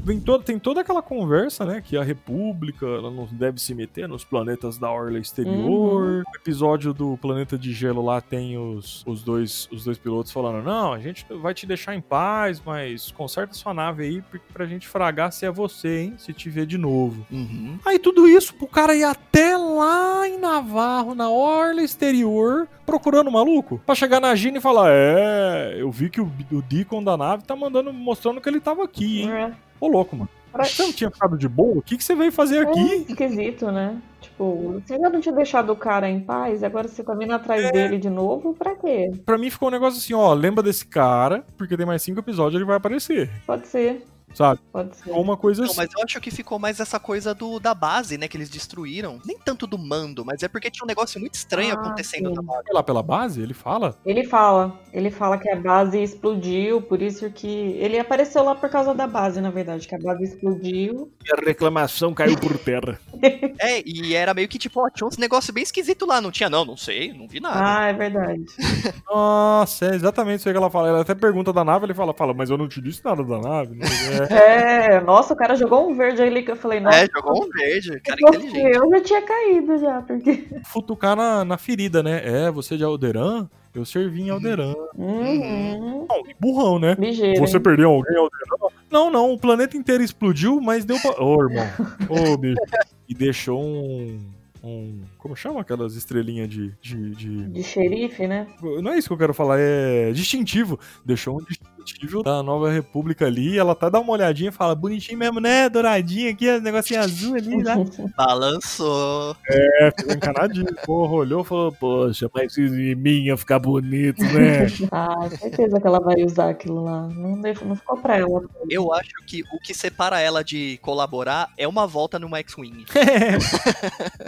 [0.03, 1.81] Vem todo, tem toda aquela conversa, né?
[1.85, 5.55] Que a República ela não deve se meter nos planetas da Orla Exterior.
[5.55, 6.23] Uhum.
[6.27, 10.63] No episódio do Planeta de Gelo lá tem os, os, dois, os dois pilotos falando:
[10.63, 14.87] Não, a gente vai te deixar em paz, mas conserta sua nave aí pra gente
[14.87, 16.15] fragar se é você, hein?
[16.17, 17.25] Se te ver de novo.
[17.31, 17.77] Uhum.
[17.85, 23.31] Aí tudo isso pro cara ir até lá em Navarro, na Orla Exterior, procurando o
[23.31, 27.15] maluco, pra chegar na Gina e falar: É, eu vi que o, o Deacon da
[27.15, 29.31] nave tá mandando, mostrando que ele tava aqui, hein?
[29.31, 29.70] É.
[29.81, 30.29] Ô, louco, mano.
[30.51, 31.77] Pra- Você não tinha ficado de boa?
[31.77, 32.79] O que, que você veio fazer aqui?
[32.79, 33.97] É esquisito, né?
[34.19, 37.63] Tipo, você ainda não tinha deixado o cara em paz, agora você tá vindo atrás
[37.63, 37.71] É.
[37.71, 38.53] dele de novo?
[38.53, 39.09] Pra quê?
[39.25, 42.55] Pra mim ficou um negócio assim, ó, lembra desse cara, porque tem mais cinco episódios
[42.55, 44.59] ele vai aparecer, Pode ser, sabe?
[44.71, 45.11] pode ser.
[45.11, 45.77] Ou uma coisa Não, assim.
[45.77, 48.27] mas eu acho que ficou mais essa coisa do da base, né?
[48.27, 49.19] Que eles destruíram.
[49.25, 52.35] Nem tanto do mando, mas é porque tinha um negócio muito estranho Ah, acontecendo sim.
[52.35, 52.63] na base.
[52.65, 53.97] Sei lá, pela base, ele fala.
[54.05, 57.47] Ele fala, ele fala que a base explodiu, por isso que.
[57.47, 61.11] Ele apareceu lá por causa da base, na verdade, que a base explodiu.
[61.25, 62.99] E a reclamação caiu por terra.
[63.59, 66.19] É, e era meio que tipo, ó, tinha uns negócios bem esquisitos lá.
[66.19, 67.59] Não tinha, não, não sei, não vi nada.
[67.63, 68.43] Ah, é verdade.
[69.07, 70.87] Nossa, é exatamente isso aí que ela fala.
[70.89, 73.37] Ela até pergunta da nave, ele fala, fala, mas eu não te disse nada da
[73.39, 73.75] nave.
[73.75, 74.33] Não sei que.
[74.33, 75.01] É.
[75.01, 76.99] Nossa, o cara jogou um verde ali que eu falei, nossa.
[76.99, 78.75] é, jogou um verde, cara inteligente.
[78.75, 80.47] Eu já tinha caído já, porque.
[80.65, 82.21] Futucar na, na ferida, né?
[82.23, 83.49] É, você de Alderan?
[83.73, 84.73] Eu servi em Alderan.
[84.97, 86.05] Uhum.
[86.09, 86.95] Não, burrão, né?
[86.99, 87.39] Ligeiro.
[87.39, 87.63] Você hein?
[87.63, 88.75] perdeu alguém em Alderan?
[88.91, 91.23] Não, não, o planeta inteiro explodiu, mas deu pra.
[91.23, 91.65] Ô, irmão.
[92.09, 92.59] Ô, bicho.
[93.07, 94.19] E deixou um.
[94.63, 98.47] um como chama aquelas estrelinhas de, de, de- De xerife, né?
[98.81, 100.79] Não é isso que eu quero falar, é distintivo.
[101.05, 103.55] Deixou um distintivo da Nova República ali.
[103.57, 105.69] Ela até dá uma olhadinha e fala: bonitinho mesmo, né?
[105.69, 107.75] Douradinho aqui, negocinho azul ali, né?
[108.17, 109.35] Balançou.
[109.47, 110.65] É, ficou encanadinho.
[110.85, 114.65] Porra, olhou e falou: Poxa, mas em mim ia ficar bonito, né?
[114.91, 117.07] ah, certeza que ela vai usar aquilo lá.
[117.09, 118.43] Não, deixa, não ficou pra ela.
[118.67, 122.85] Eu acho que o que separa ela de colaborar é uma volta no X-Wing.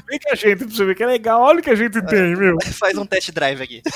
[0.07, 1.41] Vem com a gente pra você ver que é legal.
[1.41, 2.57] Olha o que a gente tem, meu.
[2.79, 3.81] Faz um test drive aqui.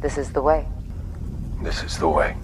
[0.00, 0.66] This is the way.
[1.62, 2.36] This is the way.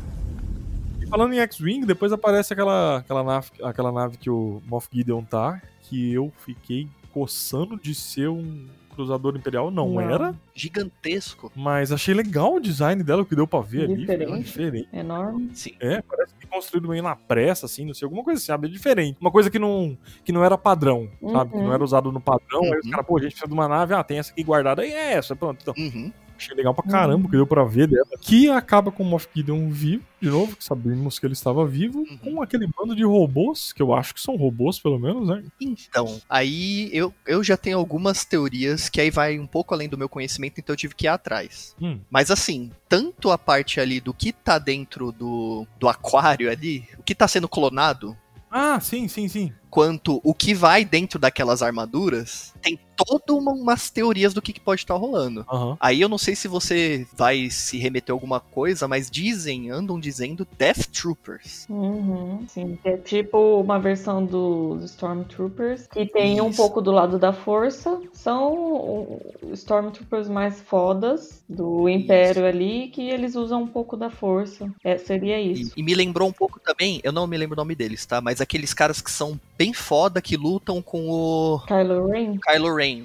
[1.01, 5.23] E falando em X-Wing, depois aparece aquela, aquela, nave, aquela nave que o Moff Gideon
[5.23, 8.67] tá, que eu fiquei coçando de ser um
[9.01, 9.71] cruzador imperial.
[9.71, 10.01] Não, Não.
[10.01, 11.51] era, Gigantesco.
[11.55, 13.97] mas achei legal o design dela, o que deu pra ver ali.
[13.97, 14.25] Diferente.
[14.27, 14.89] ficou diferente.
[14.93, 15.51] Enorme.
[15.55, 15.73] Sim.
[15.81, 18.67] É, parece que construído meio na pressa, assim, não sei, alguma coisa assim, sabe?
[18.69, 19.17] É diferente.
[19.21, 21.51] Uma coisa que não, que não era padrão, sabe?
[21.53, 21.73] Que não Uhum.
[21.73, 22.63] era usado no padrão.
[22.65, 22.91] Aí os Uhum.
[22.91, 25.13] caras, pô, a gente precisa de uma nave, ah, tem essa aqui guardada, aí é
[25.15, 25.59] essa, pronto.
[25.63, 26.13] Então, Uhum.
[26.41, 28.07] Achei legal pra caramba, o que deu pra ver dela.
[28.21, 32.01] Que acaba com o Moff Gideon vivo, de novo, que sabemos que ele estava vivo,
[32.01, 32.19] Uhum.
[32.19, 35.43] com aquele bando de robôs, que eu acho que são robôs, pelo menos, né?
[35.61, 39.99] Então, aí eu, eu já tenho algumas teorias que aí vai um pouco além do
[39.99, 41.75] meu conhecimento, então eu tive que ir atrás.
[41.81, 42.01] Hum.
[42.11, 47.03] Mas assim, tanto a parte ali do que tá dentro do, do aquário ali, o
[47.03, 48.17] que tá sendo clonado,
[48.51, 49.53] Ah, sim, sim, sim.
[49.71, 54.61] Quanto o que vai dentro daquelas armaduras, tem todas uma, umas teorias do que, que
[54.61, 55.47] pode estar rolando.
[55.51, 55.77] Aham.
[55.81, 59.99] Aí eu não sei se você vai se remeter a alguma coisa, mas dizem, andam
[59.99, 61.67] dizendo Death Troopers.
[61.69, 62.79] Uhum, sim.
[62.85, 66.57] É tipo uma versão dos Stormtroopers que tem um Isso.
[66.57, 68.01] pouco do lado da força.
[68.13, 69.21] São
[69.53, 74.71] Stormtroopers mais fodas do Império ali que eles usam um pouco da força.
[74.85, 75.73] É, seria E, isso.
[75.77, 78.21] e me lembrou um pouco também, eu não me lembro o nome deles, tá?
[78.21, 82.39] Mas aqueles caras que são bem foda que lutam com o Kylo Ren?
[82.39, 83.05] Kylo Ren.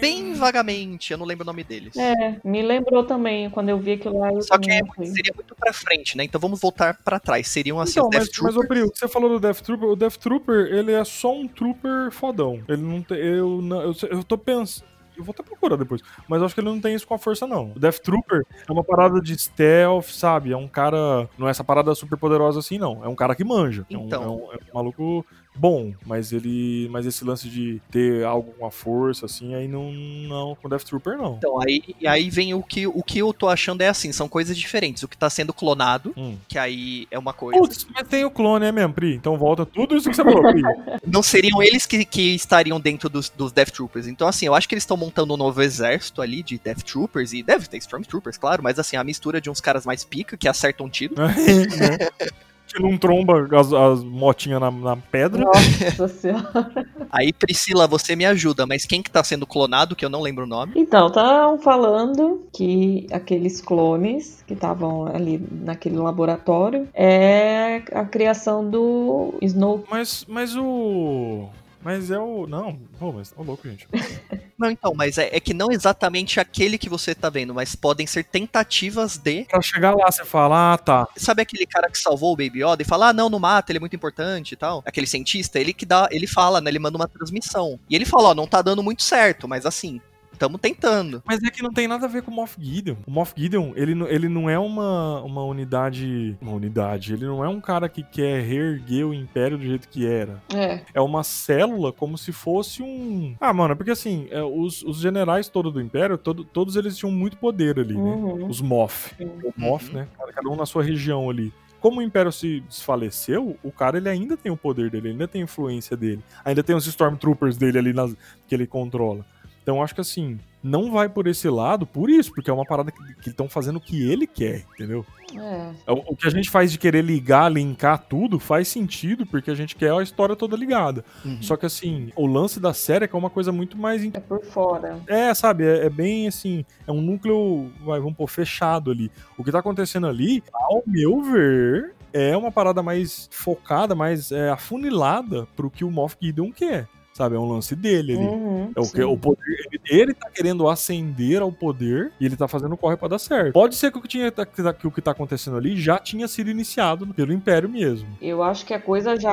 [0.00, 1.96] Bem vagamente, eu não lembro o nome deles.
[1.96, 3.50] É, me lembrou também.
[3.50, 6.22] Quando eu vi aquilo lá, Só que é- seria muito pra frente, né?
[6.22, 7.48] Então vamos voltar pra trás.
[7.48, 8.64] Seriam assim Então, os Death mas, mas Troopers.
[8.64, 11.34] ô, Pri, o que você falou do Death Trooper, o Death Trooper, ele é só
[11.34, 12.62] um trooper fodão.
[12.68, 13.18] Ele não tem.
[13.18, 14.86] Eu, não, eu, eu tô pensando.
[15.16, 16.02] Eu vou até procurar depois.
[16.28, 17.72] Mas eu acho que ele não tem isso com a força, não.
[17.74, 20.52] O Death Trooper é uma parada de stealth, sabe?
[20.52, 21.28] É um cara.
[21.38, 23.04] Não é essa parada super poderosa assim, não.
[23.04, 23.86] É um cara que manja.
[23.90, 24.22] É um- Então.
[24.22, 25.24] É um, é um maluco
[25.56, 25.92] bom.
[26.04, 26.88] Mas ele.
[26.90, 29.92] Mas esse lance de ter algo com a força, assim, aí não.
[29.92, 31.36] Não, com o Death Trooper, não.
[31.36, 34.28] Então, aí, e aí vem o que, o que eu tô achando é assim, são
[34.28, 35.02] coisas diferentes.
[35.02, 36.36] O que tá sendo clonado, Hum.
[36.48, 37.58] que aí é uma coisa.
[37.58, 39.14] Putz, mas tem o clone, é mesmo, Pri?
[39.14, 40.62] Então volta tudo isso que você falou, Pri.
[41.06, 44.06] Não seriam eles que, que estariam dentro dos, dos Death Troopers.
[44.06, 47.32] Então, assim, eu acho que eles estão montando um novo exército ali de Death Troopers,
[47.32, 50.48] e deve ter Stormtroopers, claro, mas assim, a mistura de uns caras mais pica que
[50.48, 51.14] acertam tiro.
[52.76, 55.44] Que não tromba as, as motinhas na, na pedra.
[55.44, 56.86] Nossa senhora.
[57.10, 60.44] Aí, Priscila, você me ajuda, mas quem que tá sendo clonado, que eu não lembro
[60.44, 60.74] o nome?
[60.76, 69.34] Então, estavam falando que aqueles clones que estavam ali naquele laboratório é a criação do
[69.40, 69.82] Snow.
[69.90, 71.48] Mas, mas o.
[71.82, 72.46] Mas é o.
[72.46, 73.86] Não, pô, mas tá louco, gente.
[74.58, 78.06] Não, então, mas é, é, que não exatamente aquele que você tá vendo, mas podem
[78.06, 79.44] ser tentativas de.
[79.44, 81.06] Pra chegar lá, você fala, ah, tá.
[81.14, 83.76] Sabe aquele cara que salvou o Baby Yoda e fala, ah, não, não mata, ele
[83.76, 84.82] é muito importante e tal?
[84.86, 86.08] Aquele cientista, ele que dá.
[86.10, 86.70] Ele fala, né?
[86.70, 87.78] Ele manda uma transmissão.
[87.90, 90.00] E ele fala, ó, não tá dando muito certo, mas assim,
[90.36, 91.22] Estamos tentando.
[91.24, 92.96] Mas é que não tem nada a ver com o Moff Gideon.
[93.06, 96.36] O Moff Gideon, ele, ele não é uma, uma unidade.
[96.42, 97.14] Uma unidade.
[97.14, 100.42] Ele não é um cara que quer reerguer o império do jeito que era.
[100.54, 100.82] É.
[100.92, 103.34] É uma célula como se fosse um.
[103.40, 107.10] Ah, mano, porque assim, é, os, os generais todos do império, todo, todos eles tinham
[107.10, 108.00] muito poder ali, né?
[108.00, 108.46] Uhum.
[108.46, 109.14] Os Moff.
[109.24, 110.06] O Moff, né?
[110.34, 111.52] Cada um na sua região ali
[111.86, 115.42] como o Império se desfaleceu, o cara ele ainda tem o poder dele, ainda tem
[115.42, 116.20] a influência dele.
[116.44, 118.16] Ainda tem os Stormtroopers dele ali nas,
[118.48, 119.24] que ele controla.
[119.66, 122.92] Então acho que assim, não vai por esse lado por isso, porque é uma parada
[123.20, 125.04] que estão fazendo o que ele quer, entendeu?
[125.34, 125.90] É.
[125.90, 129.56] O, o, que a gente faz de querer ligar, linkar tudo, faz sentido, porque a
[129.56, 131.04] gente quer a história toda ligada.
[131.24, 131.42] Uhum.
[131.42, 134.04] Só que assim, o lance da série é que é uma coisa muito mais.
[134.04, 135.00] É por fora.
[135.08, 135.64] É, sabe?
[135.64, 136.64] É, é bem assim.
[136.86, 139.10] É um núcleo, vai, vamos pôr, fechado ali.
[139.36, 144.48] O que tá acontecendo ali, ao meu ver, é uma parada mais focada, mais é,
[144.48, 146.86] afunilada pro que o Moff Gideon quer
[147.16, 147.36] sabe?
[147.36, 148.26] É um lance dele ali.
[148.26, 149.40] Uhum, é o, que, o poder,
[149.72, 153.52] ele, ele tá querendo ascender ao poder e ele tá fazendo corre para dar certo.
[153.52, 156.50] Pode ser que o que, tinha, que o que tá acontecendo ali já tinha sido
[156.50, 158.08] iniciado pelo Império mesmo.
[158.20, 159.32] Eu acho que a coisa já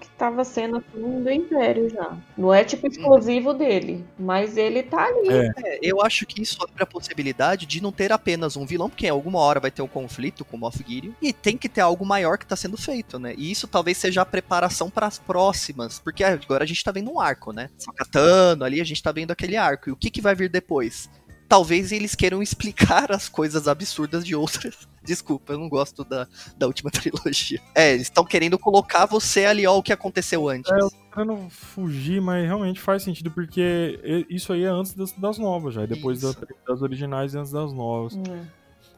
[0.00, 2.16] que tava sendo assim do Império já.
[2.36, 3.58] Não é tipo exclusivo uhum.
[3.58, 5.28] dele, mas ele tá ali.
[5.28, 5.50] É.
[5.64, 9.06] É, eu acho que isso abre a possibilidade de não ter apenas um vilão, porque
[9.06, 11.80] em alguma hora vai ter um conflito com o Moff Gideon e tem que ter
[11.80, 13.34] algo maior que tá sendo feito, né?
[13.36, 17.13] E isso talvez seja a preparação para as próximas, porque agora a gente tá vendo
[17.14, 17.70] um arco, né?
[17.78, 19.88] Sakatano ali, a gente tá vendo aquele arco.
[19.88, 21.08] E o que, que vai vir depois?
[21.48, 24.88] Talvez eles queiram explicar as coisas absurdas de outras.
[25.04, 27.60] Desculpa, eu não gosto da, da última trilogia.
[27.74, 30.70] É, eles estão querendo colocar você ali, ó, o que aconteceu antes.
[30.72, 35.12] É, eu tô querendo fugir, mas realmente faz sentido, porque isso aí é antes das,
[35.12, 35.82] das novas já.
[35.82, 36.36] É depois das,
[36.66, 38.16] das, originais e antes das novas.
[38.16, 38.46] Hum.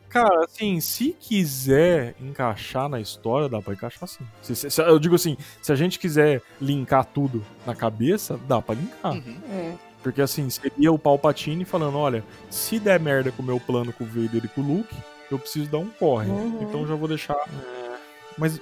[0.09, 4.25] Cara, assim, se quiser encaixar na história, dá pra encaixar sim.
[4.43, 8.63] Se, se, se, eu digo assim, se a gente quiser linkar tudo na cabeça, dá
[8.63, 9.13] pra linkar.
[9.13, 9.39] Uhum.
[9.51, 9.75] É.
[10.03, 14.05] Porque assim, seria o Palpatine falando, olha, se der merda com o meu plano com
[14.05, 14.95] o Vader e com o Luke,
[15.31, 16.31] eu preciso dar um corre.
[16.31, 16.59] Uhum.
[16.63, 17.35] Então já vou deixar...
[17.35, 17.97] É...
[18.39, 18.61] Mas,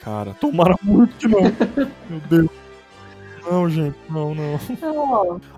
[0.00, 1.42] cara, tomara muito que não.
[2.10, 2.50] meu Deus.
[3.50, 4.60] Não, gente, não, não.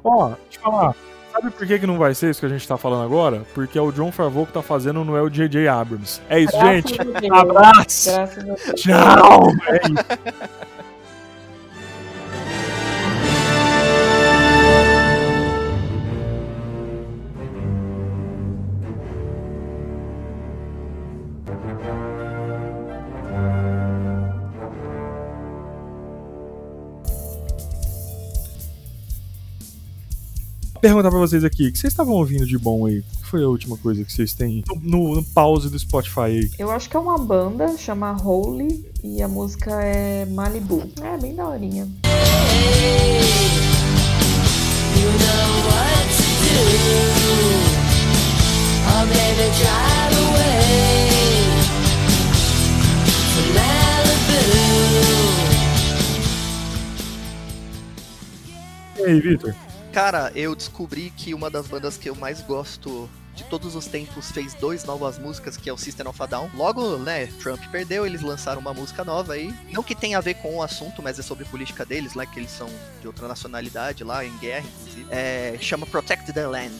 [0.03, 0.95] Ó, deixa eu falar.
[1.35, 3.43] Sabe por que, que não vai ser isso que a gente tá falando agora?
[3.55, 5.66] Porque é o John Favreau que tá fazendo, não é o J.J.
[5.66, 6.20] Abrams.
[6.28, 7.32] É isso, Graças gente.
[7.32, 8.11] Abraço.
[8.76, 9.49] Tchau.
[9.66, 10.64] É isso.
[30.85, 32.99] Perguntar pra vocês aqui, o que vocês estavam ouvindo de bom aí?
[32.99, 36.51] O que foi a última coisa que vocês têm no, no, pause do Spotify aí?
[36.59, 40.82] Eu acho que é uma banda, chama Holy, e a música é Malibu.
[41.01, 41.89] É, bem daorinha.
[42.05, 43.22] Hey,
[45.01, 46.85] you know what to do.
[48.87, 50.68] Oh, baby, drive away
[53.32, 54.37] to Malibu.
[58.99, 59.55] E aí, Victor?
[59.95, 64.28] Cara, eu descobri que uma das bandas que eu mais gosto de todos os tempos
[64.32, 66.51] fez dois novas músicas, que é o System of a Down.
[66.53, 69.55] Logo, né, Trump perdeu, eles lançaram uma música nova aí.
[69.70, 72.40] Não que tenha a ver com o assunto, mas é sobre política deles, né, que
[72.40, 72.68] eles são
[73.01, 75.07] de outra nacionalidade lá, em guerra, inclusive.
[75.12, 76.74] É, chama Protect the Land.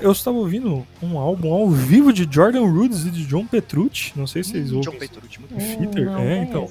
[0.00, 4.12] Eu estava ouvindo um álbum ao vivo de Jordan Rhodes e de John Petrucci.
[4.16, 4.92] Não sei se vocês hum, ouvem.
[4.92, 6.68] John Petrucci, muito Fitter, é, então.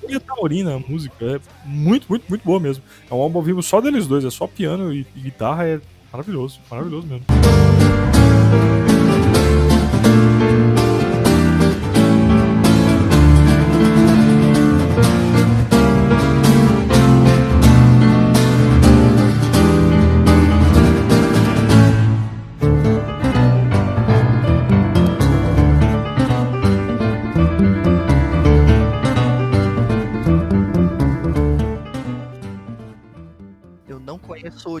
[0.00, 1.24] Folha Taurina a música.
[1.24, 2.82] É muito, muito, muito boa mesmo.
[3.10, 5.80] É um álbum ao vivo só deles dois, é só piano e, e guitarra, é
[6.12, 7.24] maravilhoso, maravilhoso mesmo.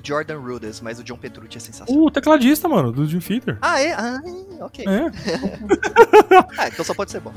[0.04, 2.04] Jordan Rudess, mas o John Petrucci é sensacional.
[2.04, 3.58] O tecladista, mano, do Dream Theater.
[3.62, 3.92] Ah, é?
[3.92, 4.20] Ah,
[4.60, 4.84] ok.
[4.86, 5.06] É.
[6.58, 7.32] ah, então só pode ser bom.